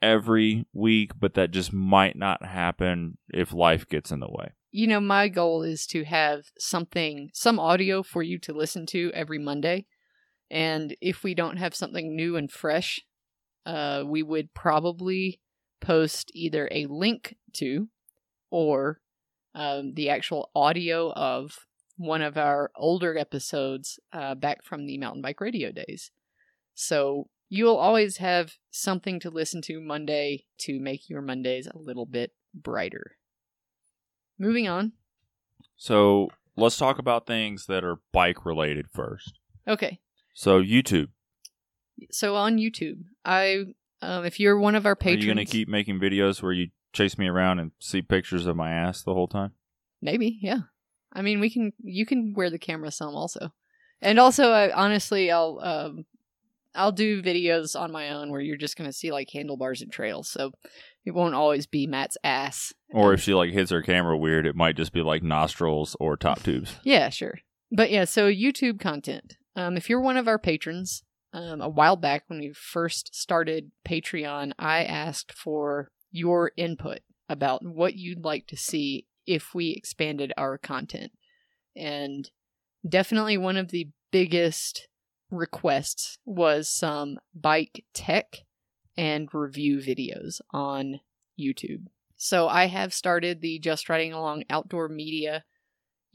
every 0.00 0.64
week 0.72 1.12
but 1.18 1.34
that 1.34 1.50
just 1.50 1.72
might 1.72 2.16
not 2.16 2.44
happen 2.44 3.18
if 3.28 3.52
life 3.52 3.88
gets 3.88 4.10
in 4.10 4.20
the 4.20 4.30
way 4.30 4.52
You 4.70 4.86
know, 4.86 5.00
my 5.00 5.28
goal 5.28 5.62
is 5.62 5.86
to 5.88 6.04
have 6.04 6.52
something, 6.58 7.30
some 7.32 7.58
audio 7.58 8.02
for 8.02 8.22
you 8.22 8.38
to 8.40 8.52
listen 8.52 8.84
to 8.86 9.10
every 9.14 9.38
Monday. 9.38 9.86
And 10.50 10.94
if 11.00 11.22
we 11.22 11.34
don't 11.34 11.56
have 11.56 11.74
something 11.74 12.14
new 12.14 12.36
and 12.36 12.50
fresh, 12.50 13.00
uh, 13.64 14.02
we 14.06 14.22
would 14.22 14.52
probably 14.52 15.40
post 15.80 16.30
either 16.34 16.68
a 16.70 16.86
link 16.86 17.36
to 17.54 17.88
or 18.50 19.00
um, 19.54 19.94
the 19.94 20.10
actual 20.10 20.50
audio 20.54 21.12
of 21.12 21.66
one 21.96 22.22
of 22.22 22.36
our 22.36 22.70
older 22.76 23.18
episodes 23.18 23.98
uh, 24.12 24.34
back 24.34 24.64
from 24.64 24.86
the 24.86 24.98
mountain 24.98 25.20
bike 25.20 25.40
radio 25.40 25.72
days. 25.72 26.10
So 26.74 27.28
you'll 27.48 27.76
always 27.76 28.18
have 28.18 28.54
something 28.70 29.18
to 29.20 29.30
listen 29.30 29.60
to 29.62 29.80
Monday 29.80 30.44
to 30.58 30.78
make 30.78 31.08
your 31.10 31.22
Mondays 31.22 31.66
a 31.66 31.78
little 31.78 32.06
bit 32.06 32.32
brighter. 32.54 33.16
Moving 34.38 34.68
on. 34.68 34.92
So 35.76 36.28
let's 36.56 36.76
talk 36.76 36.98
about 36.98 37.26
things 37.26 37.66
that 37.66 37.84
are 37.84 37.96
bike 38.12 38.46
related 38.46 38.86
first. 38.92 39.38
Okay. 39.66 39.98
So 40.34 40.62
YouTube, 40.62 41.08
So 42.10 42.36
on 42.36 42.58
YouTube, 42.58 43.02
I 43.24 43.64
um, 44.00 44.24
if 44.24 44.38
you're 44.38 44.58
one 44.58 44.76
of 44.76 44.86
our 44.86 44.94
patrons, 44.94 45.24
are 45.24 45.26
you 45.26 45.34
going 45.34 45.44
to 45.44 45.50
keep 45.50 45.68
making 45.68 45.98
videos 45.98 46.40
where 46.40 46.52
you 46.52 46.68
chase 46.92 47.18
me 47.18 47.28
around 47.28 47.58
and 47.58 47.72
see 47.78 48.02
pictures 48.02 48.46
of 48.46 48.56
my 48.56 48.70
ass 48.72 49.02
the 49.02 49.14
whole 49.14 49.28
time? 49.28 49.52
maybe, 50.00 50.38
yeah. 50.40 50.60
I 51.12 51.22
mean, 51.22 51.40
we 51.40 51.50
can. 51.50 51.72
You 51.82 52.06
can 52.06 52.34
wear 52.34 52.50
the 52.50 52.58
camera 52.58 52.90
some 52.90 53.14
also. 53.14 53.52
And 54.00 54.18
also, 54.20 54.50
I, 54.50 54.72
honestly, 54.72 55.30
I'll 55.30 55.58
um, 55.62 56.04
I'll 56.74 56.92
do 56.92 57.22
videos 57.22 57.78
on 57.78 57.90
my 57.90 58.10
own 58.10 58.30
where 58.30 58.40
you're 58.40 58.56
just 58.56 58.76
gonna 58.76 58.92
see 58.92 59.10
like 59.10 59.30
handlebars 59.32 59.82
and 59.82 59.90
trails, 59.90 60.30
so 60.30 60.52
it 61.04 61.12
won't 61.12 61.34
always 61.34 61.66
be 61.66 61.86
Matt's 61.86 62.18
ass. 62.22 62.72
Or 62.92 63.12
if 63.14 63.20
she 63.20 63.34
like 63.34 63.52
hits 63.52 63.70
her 63.70 63.82
camera 63.82 64.16
weird, 64.16 64.46
it 64.46 64.54
might 64.54 64.76
just 64.76 64.92
be 64.92 65.02
like 65.02 65.22
nostrils 65.22 65.96
or 65.98 66.16
top 66.16 66.42
tubes. 66.42 66.76
Yeah, 66.84 67.08
sure. 67.08 67.38
But 67.72 67.90
yeah, 67.90 68.04
so 68.04 68.30
YouTube 68.30 68.80
content. 68.80 69.36
Um, 69.56 69.76
if 69.76 69.88
you're 69.88 70.00
one 70.00 70.16
of 70.16 70.28
our 70.28 70.38
patrons, 70.38 71.02
um, 71.32 71.60
a 71.60 71.68
while 71.68 71.96
back 71.96 72.24
when 72.28 72.38
we 72.38 72.52
first 72.52 73.14
started 73.14 73.72
Patreon, 73.86 74.52
I 74.58 74.84
asked 74.84 75.32
for 75.32 75.90
your 76.10 76.52
input 76.56 77.00
about 77.28 77.64
what 77.64 77.94
you'd 77.94 78.24
like 78.24 78.46
to 78.46 78.56
see 78.56 79.06
if 79.26 79.54
we 79.54 79.70
expanded 79.70 80.32
our 80.36 80.56
content. 80.56 81.12
And 81.76 82.30
definitely 82.88 83.36
one 83.36 83.56
of 83.56 83.70
the 83.70 83.88
biggest 84.10 84.88
requests 85.30 86.18
was 86.24 86.68
some 86.68 87.18
bike 87.34 87.84
tech 87.92 88.38
and 88.96 89.28
review 89.32 89.78
videos 89.78 90.40
on 90.50 91.00
YouTube. 91.38 91.86
So 92.16 92.48
I 92.48 92.66
have 92.66 92.92
started 92.92 93.40
the 93.40 93.58
Just 93.58 93.88
Riding 93.88 94.12
Along 94.12 94.44
Outdoor 94.50 94.88
Media 94.88 95.44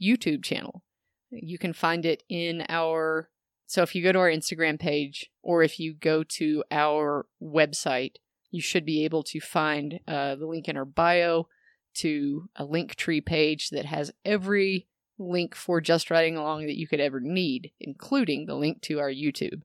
YouTube 0.02 0.44
channel. 0.44 0.82
You 1.30 1.58
can 1.58 1.72
find 1.72 2.04
it 2.04 2.22
in 2.28 2.64
our 2.68 3.30
so 3.66 3.82
if 3.82 3.94
you 3.94 4.02
go 4.02 4.12
to 4.12 4.18
our 4.18 4.30
Instagram 4.30 4.78
page 4.78 5.30
or 5.42 5.62
if 5.62 5.80
you 5.80 5.94
go 5.94 6.22
to 6.22 6.62
our 6.70 7.26
website, 7.42 8.16
you 8.54 8.62
should 8.62 8.86
be 8.86 9.04
able 9.04 9.24
to 9.24 9.40
find 9.40 9.98
uh, 10.06 10.36
the 10.36 10.46
link 10.46 10.68
in 10.68 10.76
our 10.76 10.84
bio 10.84 11.48
to 11.92 12.48
a 12.54 12.64
link 12.64 12.94
tree 12.94 13.20
page 13.20 13.70
that 13.70 13.84
has 13.84 14.12
every 14.24 14.86
link 15.18 15.56
for 15.56 15.80
just 15.80 16.08
riding 16.08 16.36
along 16.36 16.66
that 16.66 16.78
you 16.78 16.86
could 16.86 17.00
ever 17.00 17.18
need, 17.18 17.72
including 17.80 18.46
the 18.46 18.54
link 18.54 18.80
to 18.80 19.00
our 19.00 19.10
YouTube. 19.10 19.62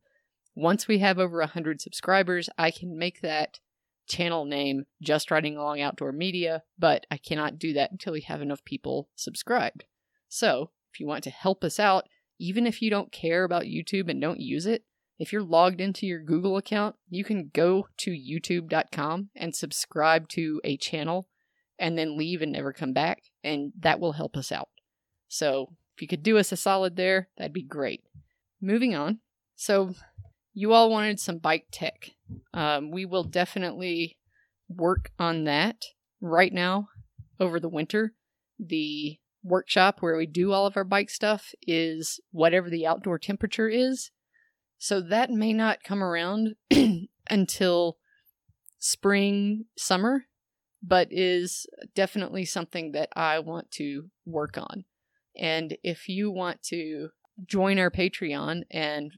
Once 0.56 0.88
we 0.88 0.98
have 0.98 1.20
over 1.20 1.38
100 1.38 1.80
subscribers, 1.80 2.50
I 2.58 2.72
can 2.72 2.98
make 2.98 3.22
that 3.22 3.60
channel 4.08 4.44
name 4.44 4.86
Just 5.04 5.30
Riding 5.30 5.56
Along 5.56 5.80
Outdoor 5.80 6.12
Media, 6.12 6.64
but 6.80 7.06
I 7.12 7.18
cannot 7.18 7.60
do 7.60 7.74
that 7.74 7.92
until 7.92 8.14
we 8.14 8.22
have 8.22 8.42
enough 8.42 8.66
people 8.66 9.10
subscribed. 9.16 9.84
So, 10.30 10.72
if 10.92 11.00
you 11.00 11.06
want 11.06 11.24
to 11.26 11.30
help 11.30 11.64
us 11.64 11.80
out, 11.80 12.10
even 12.40 12.66
if 12.66 12.82
you 12.82 12.90
don't 12.90 13.12
care 13.12 13.44
about 13.44 13.66
YouTube 13.66 14.10
and 14.10 14.20
don't 14.20 14.40
use 14.40 14.66
it, 14.66 14.84
if 15.20 15.34
you're 15.34 15.44
logged 15.44 15.82
into 15.82 16.08
your 16.08 16.24
Google 16.24 16.56
account, 16.56 16.96
you 17.10 17.26
can 17.26 17.52
go 17.54 17.88
to 17.98 18.12
youtube.com 18.12 19.30
and 19.36 19.54
subscribe 19.54 20.30
to 20.30 20.62
a 20.64 20.78
channel 20.78 21.28
and 21.78 21.98
then 21.98 22.18
leave 22.18 22.42
and 22.42 22.52
never 22.52 22.74
come 22.74 22.94
back, 22.94 23.24
and 23.44 23.74
that 23.80 24.00
will 24.00 24.14
help 24.14 24.38
us 24.38 24.52
out. 24.52 24.70
So, 25.28 25.74
if 25.96 26.02
you 26.02 26.08
could 26.08 26.24
do 26.24 26.38
us 26.38 26.52
a 26.52 26.58
solid 26.58 26.96
there, 26.96 27.28
that'd 27.38 27.54
be 27.54 27.64
great. 27.64 28.04
Moving 28.62 28.96
on. 28.96 29.20
So, 29.56 29.94
you 30.54 30.74
all 30.74 30.90
wanted 30.90 31.20
some 31.20 31.38
bike 31.38 31.68
tech. 31.72 32.12
Um, 32.54 32.92
we 32.92 33.06
will 33.06 33.24
definitely 33.24 34.18
work 34.70 35.12
on 35.20 35.44
that 35.46 35.86
right 36.22 36.54
now 36.54 36.90
over 37.40 37.60
the 37.60 37.70
winter. 37.70 38.14
The 38.58 39.20
workshop 39.44 39.98
where 40.02 40.18
we 40.18 40.26
do 40.26 40.52
all 40.52 40.66
of 40.66 40.76
our 40.76 40.84
bike 40.84 41.10
stuff 41.10 41.54
is 41.66 42.20
whatever 42.32 42.70
the 42.70 42.86
outdoor 42.86 43.20
temperature 43.20 43.70
is. 43.70 44.12
So 44.80 45.02
that 45.02 45.30
may 45.30 45.54
not 45.54 45.84
come 45.84 46.02
around 46.02 46.56
until 47.30 47.98
spring, 48.80 49.66
summer, 49.78 50.26
but 50.82 51.10
is 51.12 51.68
definitely 51.94 52.46
something 52.46 52.94
that 52.94 53.10
I 53.16 53.40
want 53.40 53.72
to 53.72 54.10
work 54.26 54.58
on. 54.58 54.86
And 55.38 55.78
if 55.84 56.08
you 56.08 56.32
want 56.32 56.64
to 56.64 57.10
join 57.46 57.78
our 57.78 57.92
Patreon 57.92 58.64
and 58.72 59.12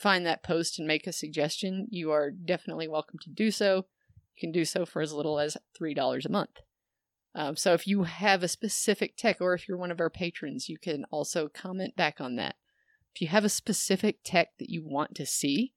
find 0.00 0.24
that 0.24 0.44
post 0.44 0.78
and 0.78 0.86
make 0.86 1.06
a 1.08 1.12
suggestion, 1.12 1.88
you 1.90 2.12
are 2.12 2.30
definitely 2.30 2.86
welcome 2.86 3.18
to 3.22 3.30
do 3.30 3.50
so. 3.50 3.86
You 4.36 4.40
can 4.40 4.52
do 4.52 4.64
so 4.64 4.86
for 4.86 5.02
as 5.02 5.12
little 5.12 5.40
as 5.40 5.56
$3 5.80 6.24
a 6.24 6.28
month. 6.28 6.60
Um, 7.34 7.56
so 7.56 7.74
if 7.74 7.88
you 7.88 8.04
have 8.04 8.44
a 8.44 8.48
specific 8.48 9.16
tech, 9.16 9.40
or 9.40 9.54
if 9.54 9.68
you're 9.68 9.76
one 9.76 9.90
of 9.90 10.00
our 10.00 10.10
patrons, 10.10 10.68
you 10.68 10.78
can 10.78 11.04
also 11.10 11.48
comment 11.48 11.96
back 11.96 12.20
on 12.20 12.36
that. 12.36 12.54
If 13.18 13.22
you 13.22 13.28
have 13.30 13.44
a 13.44 13.48
specific 13.48 14.20
tech 14.22 14.50
that 14.60 14.70
you 14.70 14.80
want 14.80 15.16
to 15.16 15.26
see, 15.26 15.72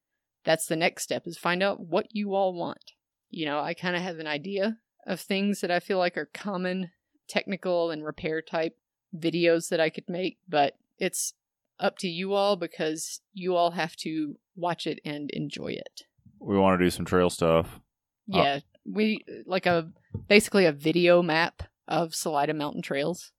that's 0.46 0.68
the 0.68 0.76
next 0.76 1.02
step 1.02 1.26
is 1.26 1.40
find 1.40 1.64
out 1.64 1.80
what 1.80 2.06
you 2.12 2.36
all 2.36 2.54
want. 2.54 2.92
You 3.32 3.48
know, 3.48 3.60
I 3.60 3.74
kind 3.74 3.96
of 3.96 4.04
have 4.04 4.20
an 4.20 4.28
idea 4.28 4.78
of 5.08 5.20
things 5.20 5.62
that 5.62 5.72
I 5.72 5.80
feel 5.80 5.98
like 5.98 6.16
are 6.18 6.30
common 6.36 6.92
technical 7.28 7.90
and 7.90 8.06
repair 8.06 8.44
type 8.44 8.78
videos 9.18 9.70
that 9.70 9.80
I 9.80 9.90
could 9.90 10.08
make, 10.08 10.38
but 10.48 10.76
it's 11.00 11.34
up 11.80 11.98
to 11.98 12.08
you 12.08 12.34
all 12.34 12.58
because 12.58 13.22
you 13.34 13.56
all 13.56 13.72
have 13.72 13.96
to 13.96 14.38
watch 14.56 14.86
it 14.86 15.00
and 15.04 15.32
enjoy 15.32 15.70
it. 15.70 16.04
We 16.40 16.60
want 16.60 16.80
to 16.80 16.86
do 16.86 16.92
some 16.92 17.06
trail 17.06 17.32
stuff. 17.32 17.80
Yeah, 18.28 18.42
uh, 18.42 18.60
we 18.86 19.26
like 19.48 19.66
a 19.66 19.90
basically 20.28 20.66
a 20.66 20.72
video 20.72 21.24
map 21.24 21.64
of 21.88 22.14
Salida 22.14 22.54
mountain 22.54 22.84
trails. 22.84 23.32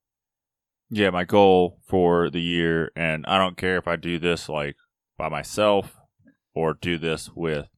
Yeah, 0.95 1.09
my 1.09 1.25
goal 1.25 1.79
for 1.87 2.29
the 2.29 2.43
year, 2.43 2.93
and 2.95 3.25
I 3.27 3.39
don't 3.39 3.57
care 3.57 3.79
if 3.79 3.89
I 3.89 3.97
do 3.97 4.19
this 4.19 4.47
like 4.47 4.77
by 5.17 5.31
myself 5.31 5.97
or 6.55 6.75
do 6.75 6.99
this 6.99 7.31
with 7.35 7.69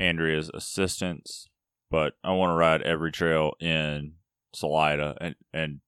Andrea's 0.00 0.50
assistance, 0.52 1.46
but 1.92 2.14
I 2.24 2.32
want 2.32 2.50
to 2.50 2.54
ride 2.54 2.82
every 2.82 3.12
trail 3.12 3.52
in 3.60 4.14
Salida 4.52 5.16
and 5.20 5.36
and 5.52 5.78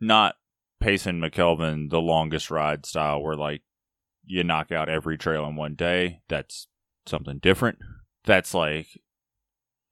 not 0.00 0.36
Payson 0.80 1.20
McElveen 1.20 1.90
the 1.90 2.00
longest 2.00 2.50
ride 2.50 2.86
style 2.86 3.22
where 3.22 3.36
like 3.36 3.60
you 4.24 4.42
knock 4.42 4.72
out 4.72 4.88
every 4.88 5.18
trail 5.18 5.44
in 5.44 5.54
one 5.54 5.74
day. 5.74 6.22
That's 6.30 6.66
something 7.04 7.40
different. 7.42 7.76
That's 8.24 8.54
like 8.54 8.86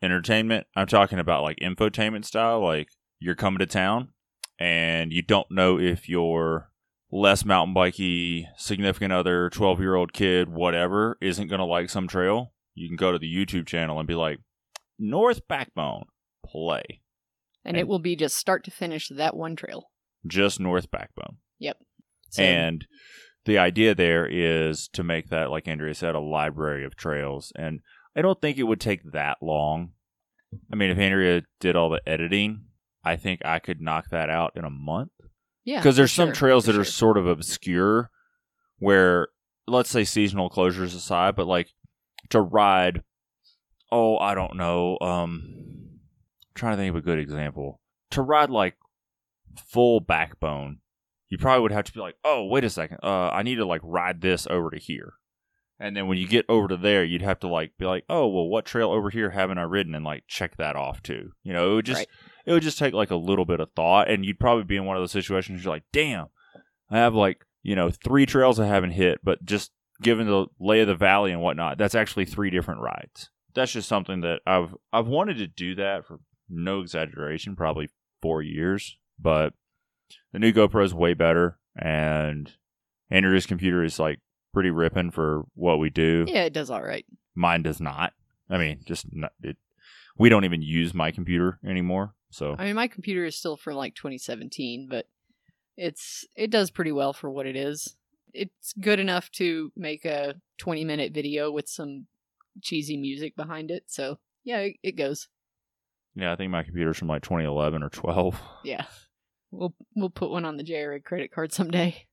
entertainment. 0.00 0.68
I'm 0.74 0.86
talking 0.86 1.18
about 1.18 1.42
like 1.42 1.58
infotainment 1.58 2.24
style, 2.24 2.62
like 2.62 2.88
you're 3.18 3.34
coming 3.34 3.58
to 3.58 3.66
town 3.66 4.14
and 4.60 5.12
you 5.12 5.22
don't 5.22 5.50
know 5.50 5.80
if 5.80 6.08
your 6.08 6.70
less 7.10 7.44
mountain 7.44 7.74
bikey 7.74 8.46
significant 8.56 9.12
other, 9.12 9.50
12 9.50 9.80
year 9.80 9.94
old 9.94 10.12
kid, 10.12 10.48
whatever, 10.48 11.16
isn't 11.20 11.48
going 11.48 11.58
to 11.58 11.64
like 11.64 11.90
some 11.90 12.06
trail. 12.06 12.52
You 12.74 12.86
can 12.88 12.96
go 12.96 13.10
to 13.10 13.18
the 13.18 13.34
YouTube 13.34 13.66
channel 13.66 13.98
and 13.98 14.06
be 14.06 14.14
like, 14.14 14.38
North 14.98 15.48
Backbone, 15.48 16.04
play. 16.44 17.00
And, 17.64 17.76
and 17.76 17.76
it 17.78 17.88
will 17.88 17.98
be 17.98 18.14
just 18.14 18.36
start 18.36 18.64
to 18.64 18.70
finish 18.70 19.08
that 19.08 19.36
one 19.36 19.56
trail. 19.56 19.90
Just 20.26 20.60
North 20.60 20.90
Backbone. 20.90 21.38
Yep. 21.58 21.78
So, 22.30 22.42
and 22.42 22.86
the 23.46 23.58
idea 23.58 23.94
there 23.94 24.26
is 24.26 24.88
to 24.88 25.02
make 25.02 25.30
that, 25.30 25.50
like 25.50 25.66
Andrea 25.66 25.94
said, 25.94 26.14
a 26.14 26.20
library 26.20 26.84
of 26.84 26.96
trails. 26.96 27.52
And 27.56 27.80
I 28.14 28.22
don't 28.22 28.40
think 28.40 28.58
it 28.58 28.64
would 28.64 28.80
take 28.80 29.12
that 29.12 29.38
long. 29.42 29.92
I 30.72 30.76
mean, 30.76 30.90
if 30.90 30.98
Andrea 30.98 31.42
did 31.60 31.76
all 31.76 31.90
the 31.90 32.02
editing, 32.06 32.66
I 33.04 33.16
think 33.16 33.44
I 33.44 33.58
could 33.58 33.80
knock 33.80 34.10
that 34.10 34.30
out 34.30 34.52
in 34.56 34.64
a 34.64 34.70
month. 34.70 35.12
Yeah. 35.64 35.78
Because 35.78 35.96
there's 35.96 36.12
some 36.12 36.28
sure, 36.28 36.34
trails 36.34 36.64
that 36.66 36.72
sure. 36.72 36.82
are 36.82 36.84
sort 36.84 37.16
of 37.16 37.26
obscure 37.26 38.10
where, 38.78 39.28
let's 39.66 39.90
say 39.90 40.04
seasonal 40.04 40.50
closures 40.50 40.94
aside, 40.94 41.36
but 41.36 41.46
like 41.46 41.68
to 42.30 42.40
ride, 42.40 43.02
oh, 43.92 44.18
I 44.18 44.34
don't 44.34 44.56
know. 44.56 44.98
Um, 45.00 45.42
I'm 45.54 46.00
trying 46.54 46.72
to 46.72 46.76
think 46.76 46.90
of 46.90 46.96
a 46.96 47.04
good 47.04 47.18
example. 47.18 47.80
To 48.12 48.22
ride 48.22 48.50
like 48.50 48.76
full 49.56 50.00
backbone, 50.00 50.78
you 51.28 51.38
probably 51.38 51.62
would 51.62 51.72
have 51.72 51.84
to 51.84 51.92
be 51.92 52.00
like, 52.00 52.16
oh, 52.24 52.44
wait 52.46 52.64
a 52.64 52.70
second. 52.70 52.98
Uh, 53.02 53.28
I 53.28 53.42
need 53.42 53.56
to 53.56 53.66
like 53.66 53.82
ride 53.84 54.20
this 54.20 54.46
over 54.48 54.70
to 54.70 54.78
here. 54.78 55.14
And 55.78 55.96
then 55.96 56.08
when 56.08 56.18
you 56.18 56.28
get 56.28 56.44
over 56.48 56.68
to 56.68 56.76
there, 56.76 57.04
you'd 57.04 57.22
have 57.22 57.40
to 57.40 57.48
like 57.48 57.72
be 57.78 57.86
like, 57.86 58.04
oh, 58.10 58.26
well, 58.26 58.48
what 58.48 58.66
trail 58.66 58.90
over 58.90 59.08
here 59.08 59.30
haven't 59.30 59.58
I 59.58 59.62
ridden? 59.62 59.94
And 59.94 60.04
like 60.04 60.24
check 60.26 60.56
that 60.56 60.76
off 60.76 61.02
too. 61.02 61.32
You 61.42 61.52
know, 61.52 61.72
it 61.72 61.74
would 61.76 61.86
just 61.86 62.00
Right. 62.00 62.08
It 62.50 62.54
would 62.54 62.64
just 62.64 62.78
take 62.78 62.94
like 62.94 63.12
a 63.12 63.16
little 63.16 63.44
bit 63.44 63.60
of 63.60 63.70
thought, 63.76 64.10
and 64.10 64.26
you'd 64.26 64.40
probably 64.40 64.64
be 64.64 64.74
in 64.74 64.84
one 64.84 64.96
of 64.96 65.02
those 65.02 65.12
situations 65.12 65.62
you're 65.62 65.72
like, 65.72 65.84
damn, 65.92 66.26
I 66.90 66.98
have 66.98 67.14
like 67.14 67.46
you 67.62 67.76
know 67.76 67.90
three 67.90 68.26
trails 68.26 68.58
I 68.58 68.66
haven't 68.66 68.90
hit, 68.90 69.20
but 69.22 69.44
just 69.44 69.70
given 70.02 70.26
the 70.26 70.46
lay 70.58 70.80
of 70.80 70.88
the 70.88 70.96
valley 70.96 71.30
and 71.30 71.40
whatnot, 71.40 71.78
that's 71.78 71.94
actually 71.94 72.24
three 72.24 72.50
different 72.50 72.80
rides. 72.80 73.30
That's 73.54 73.70
just 73.70 73.88
something 73.88 74.22
that 74.22 74.40
I've 74.48 74.74
I've 74.92 75.06
wanted 75.06 75.36
to 75.38 75.46
do 75.46 75.76
that 75.76 76.04
for 76.06 76.18
no 76.48 76.80
exaggeration, 76.80 77.54
probably 77.54 77.88
four 78.20 78.42
years, 78.42 78.98
but 79.16 79.54
the 80.32 80.40
new 80.40 80.52
GoPro 80.52 80.84
is 80.84 80.92
way 80.92 81.14
better, 81.14 81.56
and 81.76 82.52
Andrea's 83.10 83.46
computer 83.46 83.84
is 83.84 84.00
like 84.00 84.18
pretty 84.52 84.70
ripping 84.70 85.12
for 85.12 85.44
what 85.54 85.78
we 85.78 85.88
do. 85.88 86.24
Yeah, 86.26 86.46
it 86.46 86.52
does 86.52 86.68
all 86.68 86.82
right. 86.82 87.06
Mine 87.36 87.62
does 87.62 87.80
not. 87.80 88.12
I 88.48 88.58
mean, 88.58 88.80
just 88.84 89.06
not, 89.12 89.34
it. 89.40 89.56
We 90.18 90.28
don't 90.28 90.44
even 90.44 90.62
use 90.62 90.92
my 90.92 91.12
computer 91.12 91.60
anymore. 91.64 92.14
So 92.30 92.54
I 92.58 92.64
mean, 92.64 92.76
my 92.76 92.88
computer 92.88 93.24
is 93.24 93.36
still 93.36 93.56
from 93.56 93.74
like 93.76 93.94
2017, 93.94 94.88
but 94.90 95.06
it's 95.76 96.24
it 96.36 96.50
does 96.50 96.70
pretty 96.70 96.92
well 96.92 97.12
for 97.12 97.30
what 97.30 97.46
it 97.46 97.56
is. 97.56 97.96
It's 98.32 98.72
good 98.80 99.00
enough 99.00 99.30
to 99.32 99.72
make 99.76 100.04
a 100.04 100.34
20 100.58 100.84
minute 100.84 101.12
video 101.12 101.50
with 101.50 101.68
some 101.68 102.06
cheesy 102.62 102.96
music 102.96 103.34
behind 103.36 103.70
it. 103.70 103.84
So 103.88 104.18
yeah, 104.44 104.58
it, 104.58 104.76
it 104.82 104.96
goes. 104.96 105.28
yeah, 106.14 106.32
I 106.32 106.36
think 106.36 106.50
my 106.52 106.62
computer's 106.62 106.98
from 106.98 107.08
like 107.08 107.22
2011 107.22 107.82
or 107.82 107.88
12. 107.88 108.40
Yeah, 108.64 108.84
we'll 109.50 109.74
we'll 109.96 110.10
put 110.10 110.30
one 110.30 110.44
on 110.44 110.56
the 110.56 110.64
JRA 110.64 111.02
credit 111.02 111.32
card 111.32 111.52
someday. 111.52 112.06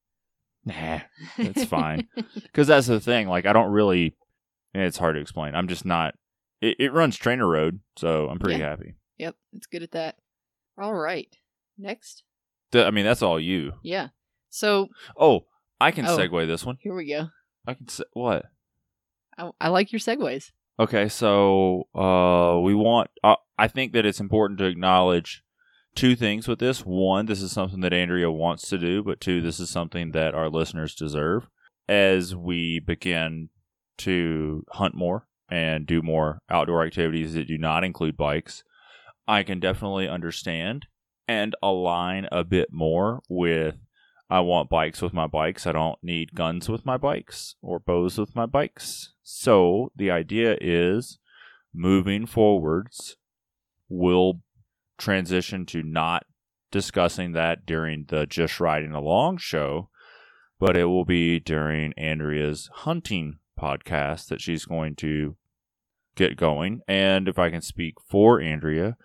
Nah, 0.66 1.00
it's 1.38 1.64
fine. 1.70 2.08
Because 2.44 2.68
that's 2.68 2.88
the 2.88 3.00
thing. 3.00 3.28
Like, 3.28 3.46
I 3.46 3.54
don't 3.54 3.72
really. 3.72 4.16
It's 4.74 4.98
hard 4.98 5.16
to 5.16 5.22
explain. 5.22 5.56
I'm 5.56 5.68
just 5.68 5.86
not. 5.86 6.16
It, 6.62 6.78
it 6.80 6.94
runs 6.94 7.16
Trainer 7.18 7.48
Road, 7.48 7.80
so 7.96 8.28
I'm 8.30 8.40
pretty 8.40 8.60
Yeah. 8.60 8.70
happy. 8.70 8.96
Yep, 9.18 9.36
it's 9.54 9.68
good 9.68 9.84
at 9.84 9.92
that. 9.92 10.16
All 10.78 10.94
right. 10.94 11.36
Next. 11.78 12.24
Th- 12.72 12.86
I 12.86 12.92
mean, 12.92 13.06
that's 13.06 13.22
all 13.22 13.40
you. 13.40 13.74
Yeah. 13.84 14.10
So 14.50 14.90
Oh, 15.16 15.46
I 15.80 15.92
can 15.92 16.06
Oh. 16.08 16.18
segue 16.18 16.48
this 16.48 16.66
one. 16.66 16.78
here 16.82 16.96
we 16.96 17.08
go. 17.10 17.30
I 17.68 17.74
can 17.74 17.88
say 17.88 18.04
what? 18.14 18.46
I, 19.38 19.52
I 19.62 19.68
like 19.70 19.92
your 19.92 20.00
segues. 20.00 20.52
Okay, 20.80 21.10
so 21.10 21.88
uh, 21.96 22.60
we 22.62 22.74
want. 22.76 23.10
Uh, 23.24 23.36
I 23.58 23.68
think 23.68 23.94
that 23.94 24.06
it's 24.06 24.20
important 24.20 24.60
to 24.60 24.66
acknowledge 24.66 25.44
two 25.96 26.16
things 26.16 26.48
with 26.48 26.60
this. 26.60 26.82
One, 26.82 27.26
this 27.26 27.42
is 27.42 27.52
something 27.52 27.80
that 27.82 27.94
Andrea 27.94 28.32
wants 28.32 28.68
to 28.70 28.78
do, 28.78 29.02
but 29.04 29.20
two, 29.20 29.42
this 29.42 29.60
is 29.60 29.70
something 29.70 30.12
that 30.12 30.36
our 30.36 30.50
listeners 30.50 30.94
deserve. 30.96 31.48
As 31.90 32.36
we 32.36 32.80
begin 32.80 33.50
to 34.00 34.64
hunt 34.74 34.94
more 34.94 35.28
and 35.50 35.88
do 35.88 36.02
more 36.04 36.40
outdoor 36.50 36.84
activities 36.86 37.34
that 37.34 37.48
do 37.48 37.58
not 37.58 37.84
include 37.84 38.16
bikes, 38.18 38.64
I 39.28 39.44
can 39.44 39.60
definitely 39.60 40.08
understand 40.08 40.88
and 41.28 41.56
align 41.62 42.28
a 42.32 42.44
bit 42.44 42.72
more 42.72 43.22
with. 43.30 43.76
I 44.30 44.42
want 44.42 44.70
bikes 44.70 45.02
with 45.02 45.14
my 45.14 45.26
bikes. 45.26 45.66
I 45.66 45.72
don't 45.72 46.04
need 46.04 46.36
guns 46.36 46.68
with 46.68 46.86
my 46.86 46.98
bikes 46.98 47.56
or 47.62 47.80
bows 47.80 48.18
with 48.18 48.36
my 48.36 48.46
bikes. 48.46 49.14
So 49.24 49.92
the 49.96 50.12
idea 50.12 50.58
is 50.60 51.18
moving 51.74 52.26
forwards, 52.26 53.16
we'll 53.88 54.42
transition 54.98 55.66
to 55.68 55.84
not 55.84 56.26
discussing 56.72 57.32
that 57.34 57.66
during 57.66 58.06
the 58.10 58.26
Just 58.26 58.60
Riding 58.60 58.92
Along 58.92 59.38
show, 59.38 59.90
but 60.60 60.76
it 60.76 60.86
will 60.86 61.06
be 61.06 61.40
during 61.40 61.94
Andrea's 61.94 62.70
hunting 62.74 63.40
podcast 63.60 64.28
that 64.28 64.42
she's 64.42 64.66
going 64.66 64.96
to 64.96 65.38
get 66.16 66.36
going. 66.36 66.82
And 66.88 67.28
if 67.28 67.40
I 67.40 67.50
can 67.50 67.62
speak 67.62 67.96
for 68.10 68.42
Andrea, 68.42 68.98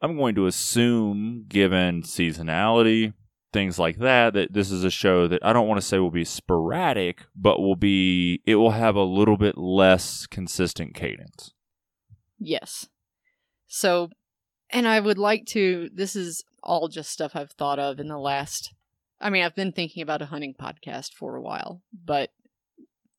I'm 0.00 0.16
going 0.16 0.34
to 0.36 0.46
assume, 0.46 1.46
given 1.48 2.02
seasonality, 2.02 3.14
things 3.52 3.78
like 3.78 3.98
that, 3.98 4.34
that 4.34 4.52
this 4.52 4.70
is 4.70 4.84
a 4.84 4.90
show 4.90 5.26
that 5.28 5.44
I 5.44 5.52
don't 5.52 5.66
want 5.66 5.80
to 5.80 5.86
say 5.86 5.98
will 5.98 6.10
be 6.10 6.24
sporadic, 6.24 7.24
but 7.34 7.60
will 7.60 7.76
be, 7.76 8.42
it 8.46 8.56
will 8.56 8.72
have 8.72 8.94
a 8.94 9.02
little 9.02 9.36
bit 9.36 9.58
less 9.58 10.26
consistent 10.26 10.94
cadence. 10.94 11.52
Yes. 12.38 12.88
So, 13.66 14.10
and 14.70 14.86
I 14.86 15.00
would 15.00 15.18
like 15.18 15.46
to, 15.46 15.90
this 15.92 16.14
is 16.14 16.44
all 16.62 16.88
just 16.88 17.10
stuff 17.10 17.32
I've 17.34 17.52
thought 17.52 17.78
of 17.78 17.98
in 17.98 18.08
the 18.08 18.18
last, 18.18 18.74
I 19.20 19.30
mean, 19.30 19.42
I've 19.42 19.56
been 19.56 19.72
thinking 19.72 20.02
about 20.02 20.22
a 20.22 20.26
hunting 20.26 20.54
podcast 20.60 21.12
for 21.14 21.34
a 21.34 21.42
while, 21.42 21.82
but 21.92 22.30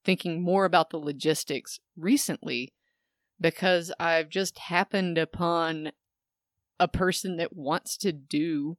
thinking 0.06 0.42
more 0.42 0.65
about 0.65 0.92
the 0.92 0.98
logistics 0.98 1.80
recently 1.98 2.74
because 3.39 3.92
I've 4.00 4.30
just 4.30 4.58
happened 4.60 5.18
upon 5.18 5.92
a 6.80 6.88
person 6.88 7.38
that 7.38 7.56
wants 7.56 7.98
to 7.98 8.12
do 8.12 8.78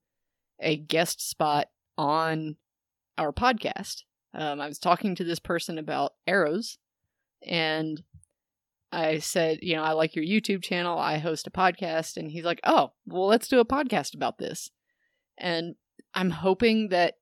a 0.61 0.77
guest 0.77 1.27
spot 1.29 1.69
on 1.97 2.57
our 3.19 3.33
podcast. 3.33 4.03
Um, 4.35 4.61
I 4.61 4.69
was 4.69 4.79
talking 4.79 5.15
to 5.17 5.25
this 5.25 5.41
person 5.41 5.79
about 5.79 6.13
arrows 6.27 6.79
and 7.47 8.03
I 8.93 9.19
said, 9.19 9.61
you 9.63 9.77
know, 9.77 9.83
I 9.83 9.93
like 9.93 10.17
your 10.17 10.25
YouTube 10.25 10.63
channel. 10.63 10.99
I 10.99 11.19
host 11.19 11.47
a 11.47 11.51
podcast. 11.51 12.17
And 12.17 12.31
he's 12.31 12.45
like, 12.45 12.61
oh, 12.65 12.93
well, 13.07 13.27
let's 13.27 13.49
do 13.49 13.61
a 13.61 13.65
podcast 13.65 14.15
about 14.15 14.39
this. 14.39 14.71
And 15.39 15.77
I'm 16.15 16.31
hoping 16.31 16.89
that 16.89 17.15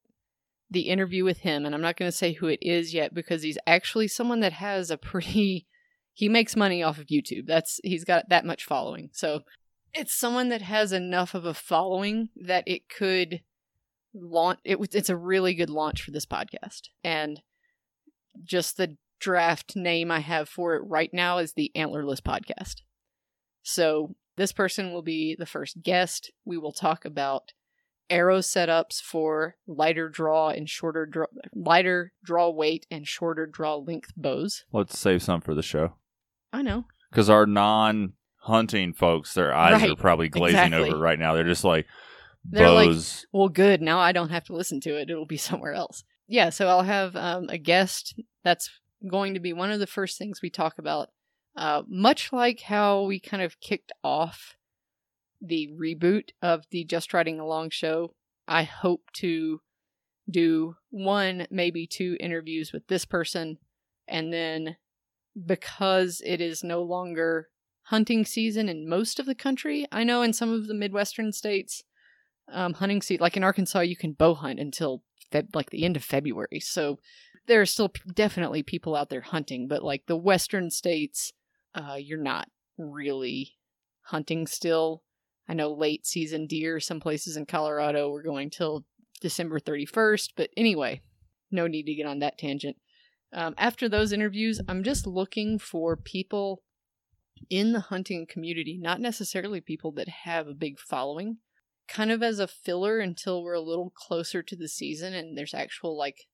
the 0.70 0.82
interview 0.82 1.24
with 1.24 1.38
him, 1.38 1.64
and 1.64 1.74
I'm 1.74 1.80
not 1.80 1.96
going 1.96 2.10
to 2.10 2.16
say 2.16 2.32
who 2.32 2.46
it 2.46 2.58
is 2.62 2.94
yet 2.94 3.14
because 3.14 3.42
he's 3.42 3.58
actually 3.66 4.08
someone 4.08 4.40
that 4.40 4.54
has 4.54 4.90
a 4.90 4.98
pretty, 4.98 5.66
he 6.12 6.28
makes 6.28 6.56
money 6.56 6.82
off 6.82 6.98
of 6.98 7.06
YouTube. 7.06 7.46
That's, 7.46 7.80
he's 7.84 8.04
got 8.04 8.28
that 8.30 8.44
much 8.44 8.64
following. 8.64 9.10
So 9.12 9.40
it's 9.94 10.14
someone 10.14 10.48
that 10.50 10.62
has 10.62 10.92
enough 10.92 11.34
of 11.34 11.44
a 11.44 11.54
following 11.54 12.28
that 12.36 12.64
it 12.66 12.88
could 12.88 13.40
launch, 14.14 14.58
it, 14.64 14.78
was- 14.78 14.94
it's 14.94 15.08
a 15.10 15.16
really 15.16 15.54
good 15.54 15.70
launch 15.70 16.02
for 16.02 16.10
this 16.10 16.26
podcast. 16.26 16.88
And 17.04 17.40
just 18.44 18.76
the 18.76 18.96
draft 19.20 19.74
name 19.76 20.10
I 20.10 20.20
have 20.20 20.48
for 20.48 20.74
it 20.76 20.82
right 20.86 21.10
now 21.12 21.38
is 21.38 21.54
the 21.54 21.72
Antlerless 21.76 22.20
Podcast. 22.20 22.76
So 23.62 24.14
this 24.36 24.52
person 24.52 24.92
will 24.92 25.02
be 25.02 25.34
the 25.38 25.46
first 25.46 25.82
guest. 25.82 26.30
We 26.44 26.56
will 26.58 26.72
talk 26.72 27.04
about 27.04 27.52
arrow 28.08 28.38
setups 28.38 29.02
for 29.02 29.56
lighter 29.66 30.08
draw 30.08 30.48
and 30.50 30.68
shorter 30.68 31.04
draw, 31.04 31.26
lighter 31.54 32.12
draw 32.24 32.48
weight 32.48 32.86
and 32.90 33.06
shorter 33.06 33.46
draw 33.46 33.74
length 33.76 34.12
bows. 34.16 34.64
Let's 34.72 34.98
save 34.98 35.22
some 35.22 35.40
for 35.40 35.54
the 35.54 35.62
show. 35.62 35.94
I 36.52 36.62
know. 36.62 36.84
Because 37.10 37.28
our 37.28 37.44
non 37.46 38.12
hunting 38.48 38.92
folks, 38.92 39.34
their 39.34 39.54
eyes 39.54 39.82
are 39.82 39.94
probably 39.94 40.28
glazing 40.28 40.58
exactly. 40.58 40.90
over 40.90 40.98
right 40.98 41.18
now. 41.18 41.34
They're 41.34 41.44
just 41.44 41.64
like, 41.64 41.86
They're 42.44 42.70
like. 42.70 42.96
Well, 43.32 43.48
good. 43.48 43.80
Now 43.80 44.00
I 44.00 44.12
don't 44.12 44.30
have 44.30 44.44
to 44.44 44.54
listen 44.54 44.80
to 44.82 44.96
it. 44.96 45.10
It'll 45.10 45.26
be 45.26 45.36
somewhere 45.48 45.74
else. 45.74 46.04
Yeah, 46.26 46.50
so 46.50 46.68
I'll 46.68 46.82
have 46.82 47.16
um, 47.16 47.46
a 47.48 47.58
guest. 47.58 48.20
That's 48.44 48.68
going 49.08 49.34
to 49.34 49.40
be 49.40 49.52
one 49.52 49.70
of 49.70 49.80
the 49.80 49.86
first 49.86 50.18
things 50.18 50.42
we 50.42 50.50
talk 50.50 50.78
about. 50.78 51.10
Uh, 51.56 51.82
much 51.88 52.32
like 52.32 52.60
how 52.60 53.02
we 53.02 53.18
kind 53.18 53.42
of 53.42 53.60
kicked 53.60 53.92
off 54.04 54.56
the 55.40 55.68
reboot 55.78 56.30
of 56.42 56.64
the 56.70 56.84
Just 56.84 57.12
Riding 57.14 57.40
Along 57.40 57.70
show, 57.70 58.14
I 58.46 58.64
hope 58.64 59.10
to 59.14 59.60
do 60.30 60.76
one, 60.90 61.46
maybe 61.50 61.86
two 61.86 62.16
interviews 62.20 62.72
with 62.72 62.86
this 62.88 63.04
person. 63.04 63.58
And 64.06 64.32
then 64.32 64.76
because 65.46 66.22
it 66.24 66.40
is 66.40 66.64
no 66.64 66.82
longer 66.82 67.48
hunting 67.88 68.22
season 68.24 68.68
in 68.68 68.88
most 68.88 69.18
of 69.18 69.24
the 69.24 69.34
country, 69.34 69.86
I 69.90 70.04
know 70.04 70.20
in 70.20 70.34
some 70.34 70.52
of 70.52 70.66
the 70.66 70.74
Midwestern 70.74 71.32
states, 71.32 71.84
um, 72.52 72.74
hunting 72.74 73.00
season, 73.00 73.22
like 73.22 73.36
in 73.36 73.44
Arkansas, 73.44 73.80
you 73.80 73.96
can 73.96 74.12
bow 74.12 74.34
hunt 74.34 74.60
until 74.60 75.02
Feb- 75.32 75.54
like 75.54 75.70
the 75.70 75.84
end 75.84 75.96
of 75.96 76.04
February. 76.04 76.60
So 76.60 76.98
there 77.46 77.62
are 77.62 77.66
still 77.66 77.88
p- 77.88 78.02
definitely 78.14 78.62
people 78.62 78.94
out 78.94 79.08
there 79.08 79.22
hunting, 79.22 79.68
but 79.68 79.82
like 79.82 80.04
the 80.06 80.16
Western 80.16 80.70
states, 80.70 81.32
uh, 81.74 81.96
you're 81.98 82.22
not 82.22 82.48
really 82.76 83.56
hunting 84.02 84.46
still. 84.46 85.02
I 85.48 85.54
know 85.54 85.72
late 85.72 86.06
season 86.06 86.46
deer, 86.46 86.80
some 86.80 87.00
places 87.00 87.38
in 87.38 87.46
Colorado, 87.46 88.10
we're 88.10 88.22
going 88.22 88.50
till 88.50 88.84
December 89.22 89.60
31st. 89.60 90.32
But 90.36 90.50
anyway, 90.58 91.00
no 91.50 91.66
need 91.66 91.84
to 91.84 91.94
get 91.94 92.06
on 92.06 92.18
that 92.18 92.36
tangent. 92.36 92.76
Um, 93.32 93.54
after 93.56 93.88
those 93.88 94.12
interviews, 94.12 94.60
I'm 94.68 94.82
just 94.82 95.06
looking 95.06 95.58
for 95.58 95.96
people 95.96 96.62
in 97.50 97.72
the 97.72 97.80
hunting 97.80 98.26
community, 98.26 98.78
not 98.80 99.00
necessarily 99.00 99.60
people 99.60 99.92
that 99.92 100.08
have 100.08 100.48
a 100.48 100.54
big 100.54 100.78
following, 100.78 101.38
kind 101.88 102.10
of 102.10 102.22
as 102.22 102.38
a 102.38 102.48
filler 102.48 102.98
until 102.98 103.42
we're 103.42 103.54
a 103.54 103.60
little 103.60 103.90
closer 103.90 104.42
to 104.42 104.56
the 104.56 104.68
season 104.68 105.14
and 105.14 105.36
there's 105.36 105.54
actual, 105.54 105.96
like, 105.96 106.26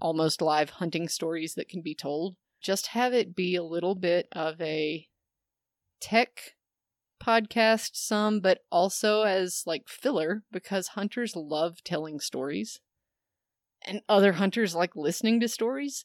almost 0.00 0.42
live 0.42 0.70
hunting 0.70 1.08
stories 1.08 1.54
that 1.54 1.68
can 1.68 1.82
be 1.82 1.94
told. 1.94 2.36
Just 2.62 2.88
have 2.88 3.12
it 3.12 3.34
be 3.34 3.56
a 3.56 3.62
little 3.62 3.94
bit 3.94 4.28
of 4.32 4.60
a 4.60 5.06
tech 6.00 6.54
podcast, 7.22 7.90
some, 7.94 8.40
but 8.40 8.60
also 8.70 9.22
as 9.22 9.62
like 9.66 9.88
filler 9.88 10.42
because 10.50 10.88
hunters 10.88 11.34
love 11.34 11.82
telling 11.84 12.20
stories 12.20 12.80
and 13.86 14.02
other 14.08 14.32
hunters 14.32 14.74
like 14.74 14.96
listening 14.96 15.40
to 15.40 15.48
stories. 15.48 16.04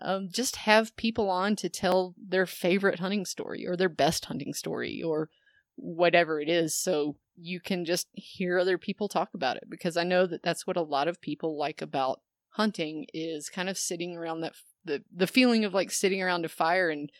Um, 0.00 0.28
just 0.30 0.56
have 0.56 0.96
people 0.96 1.28
on 1.28 1.56
to 1.56 1.68
tell 1.68 2.14
their 2.16 2.46
favorite 2.46 3.00
hunting 3.00 3.24
story 3.24 3.66
or 3.66 3.76
their 3.76 3.88
best 3.88 4.26
hunting 4.26 4.54
story 4.54 5.02
or 5.02 5.28
whatever 5.76 6.40
it 6.40 6.48
is 6.48 6.76
so 6.76 7.16
you 7.36 7.60
can 7.60 7.84
just 7.84 8.08
hear 8.12 8.58
other 8.58 8.78
people 8.78 9.08
talk 9.08 9.30
about 9.34 9.56
it 9.56 9.64
because 9.68 9.96
I 9.96 10.02
know 10.02 10.26
that 10.26 10.42
that's 10.42 10.66
what 10.66 10.76
a 10.76 10.82
lot 10.82 11.06
of 11.06 11.20
people 11.20 11.56
like 11.56 11.80
about 11.80 12.20
hunting 12.50 13.06
is 13.14 13.48
kind 13.48 13.68
of 13.68 13.78
sitting 13.78 14.16
around 14.16 14.40
that 14.40 14.54
the 14.84 15.02
the 15.14 15.26
feeling 15.26 15.64
of 15.64 15.74
like 15.74 15.92
sitting 15.92 16.20
around 16.20 16.44
a 16.44 16.48
fire 16.48 16.90
and 16.90 17.10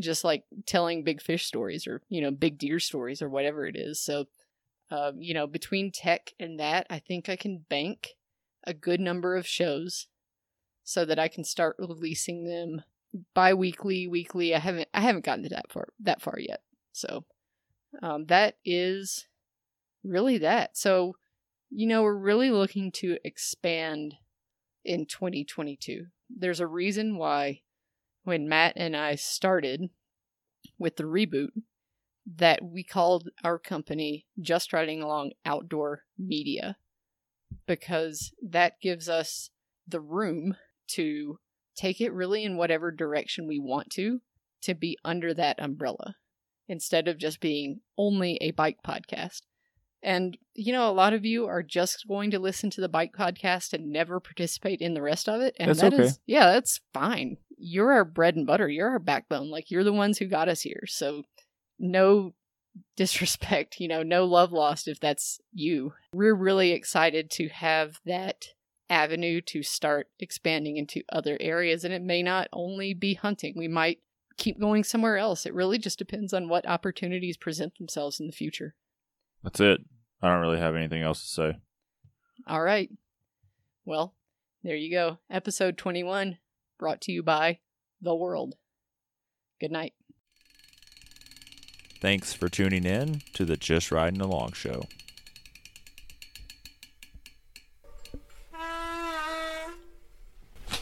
just 0.00 0.24
like 0.24 0.44
telling 0.66 1.04
big 1.04 1.22
fish 1.22 1.46
stories 1.46 1.86
or 1.86 2.02
you 2.08 2.20
know 2.20 2.30
big 2.30 2.58
deer 2.58 2.80
stories 2.80 3.22
or 3.22 3.28
whatever 3.28 3.66
it 3.66 3.76
is 3.76 4.02
so 4.02 4.24
um, 4.90 5.20
you 5.20 5.34
know 5.34 5.46
between 5.46 5.92
tech 5.92 6.32
and 6.40 6.58
that 6.58 6.86
i 6.90 6.98
think 6.98 7.28
i 7.28 7.36
can 7.36 7.64
bank 7.68 8.08
a 8.64 8.74
good 8.74 8.98
number 9.00 9.36
of 9.36 9.46
shows 9.46 10.08
so 10.90 11.04
that 11.04 11.18
i 11.18 11.28
can 11.28 11.44
start 11.44 11.76
releasing 11.78 12.44
them 12.44 12.82
bi-weekly 13.34 14.06
weekly. 14.06 14.54
I 14.54 14.58
haven't 14.58 14.88
i 14.94 15.00
haven't 15.00 15.24
gotten 15.24 15.44
to 15.44 15.50
that 15.50 15.70
far 15.70 15.88
that 16.00 16.22
far 16.22 16.36
yet. 16.38 16.60
So 16.92 17.24
um, 18.02 18.26
that 18.26 18.56
is 18.64 19.26
really 20.04 20.38
that. 20.38 20.76
So 20.76 21.16
you 21.70 21.86
know 21.86 22.02
we're 22.02 22.14
really 22.14 22.50
looking 22.50 22.90
to 22.92 23.18
expand 23.24 24.14
in 24.84 25.04
2022 25.04 26.06
there's 26.34 26.58
a 26.58 26.66
reason 26.66 27.18
why 27.18 27.60
when 28.24 28.48
Matt 28.48 28.72
and 28.76 28.96
I 28.96 29.14
started 29.14 29.90
with 30.78 30.96
the 30.96 31.04
reboot 31.04 31.50
that 32.36 32.60
we 32.64 32.82
called 32.82 33.28
our 33.44 33.58
company 33.58 34.26
Just 34.40 34.72
Riding 34.72 35.02
Along 35.02 35.32
Outdoor 35.44 36.04
Media 36.18 36.76
because 37.66 38.32
that 38.42 38.80
gives 38.80 39.08
us 39.08 39.50
the 39.86 40.00
room 40.00 40.56
to 40.94 41.38
take 41.76 42.00
it 42.00 42.12
really 42.12 42.44
in 42.44 42.56
whatever 42.56 42.90
direction 42.90 43.46
we 43.46 43.58
want 43.58 43.90
to, 43.90 44.20
to 44.62 44.74
be 44.74 44.98
under 45.04 45.32
that 45.34 45.60
umbrella 45.62 46.14
instead 46.68 47.08
of 47.08 47.18
just 47.18 47.40
being 47.40 47.80
only 47.96 48.38
a 48.40 48.50
bike 48.52 48.78
podcast. 48.86 49.40
And, 50.02 50.38
you 50.54 50.72
know, 50.72 50.88
a 50.88 50.92
lot 50.92 51.12
of 51.12 51.24
you 51.26 51.46
are 51.46 51.62
just 51.62 52.06
going 52.08 52.30
to 52.30 52.38
listen 52.38 52.70
to 52.70 52.80
the 52.80 52.88
bike 52.88 53.12
podcast 53.18 53.72
and 53.72 53.92
never 53.92 54.18
participate 54.18 54.80
in 54.80 54.94
the 54.94 55.02
rest 55.02 55.28
of 55.28 55.40
it. 55.42 55.54
And 55.58 55.68
That's 55.68 55.80
that 55.80 55.92
okay. 55.94 56.04
is- 56.04 56.20
yeah, 56.26 56.46
that's 56.52 56.80
fine. 56.94 57.36
You're 57.58 57.92
our 57.92 58.04
bread 58.06 58.36
and 58.36 58.46
butter. 58.46 58.68
You're 58.68 58.88
our 58.88 58.98
backbone. 58.98 59.50
Like, 59.50 59.70
you're 59.70 59.84
the 59.84 59.92
ones 59.92 60.16
who 60.18 60.26
got 60.26 60.48
us 60.48 60.62
here. 60.62 60.84
So, 60.86 61.24
no 61.78 62.32
disrespect, 62.96 63.80
you 63.80 63.88
know, 63.88 64.02
no 64.02 64.24
love 64.24 64.52
lost 64.52 64.88
if 64.88 65.00
that's 65.00 65.38
you. 65.52 65.92
We're 66.14 66.34
really 66.34 66.72
excited 66.72 67.30
to 67.32 67.48
have 67.48 68.00
that 68.06 68.46
avenue 68.90 69.40
to 69.40 69.62
start 69.62 70.08
expanding 70.18 70.76
into 70.76 71.02
other 71.10 71.38
areas. 71.40 71.84
And 71.84 71.94
it 71.94 72.02
may 72.02 72.22
not 72.22 72.48
only 72.52 72.92
be 72.92 73.14
hunting, 73.14 73.54
we 73.56 73.68
might 73.68 74.00
keep 74.36 74.60
going 74.60 74.84
somewhere 74.84 75.16
else. 75.16 75.46
It 75.46 75.54
really 75.54 75.78
just 75.78 75.98
depends 75.98 76.34
on 76.34 76.48
what 76.48 76.68
opportunities 76.68 77.36
present 77.36 77.78
themselves 77.78 78.20
in 78.20 78.26
the 78.26 78.32
future. 78.32 78.74
That's 79.42 79.60
it. 79.60 79.80
I 80.20 80.28
don't 80.28 80.42
really 80.42 80.58
have 80.58 80.74
anything 80.74 81.02
else 81.02 81.22
to 81.22 81.28
say. 81.28 81.58
All 82.46 82.62
right. 82.62 82.90
Well, 83.84 84.14
there 84.62 84.76
you 84.76 84.90
go. 84.90 85.18
Episode 85.30 85.78
21 85.78 86.38
brought 86.78 87.00
to 87.02 87.12
you 87.12 87.22
by 87.22 87.60
The 88.02 88.14
World. 88.14 88.56
Good 89.60 89.70
night. 89.70 89.94
Thanks 92.00 92.32
for 92.32 92.48
tuning 92.48 92.84
in 92.84 93.20
to 93.34 93.44
the 93.44 93.58
Just 93.58 93.92
Riding 93.92 94.22
Along 94.22 94.52
show. 94.52 94.84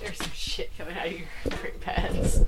There's 0.01 0.17
some 0.17 0.31
shit 0.59 0.77
coming 0.77 0.99
out 0.99 1.07
of 1.07 1.13
your 1.13 1.71
pads. 1.81 2.45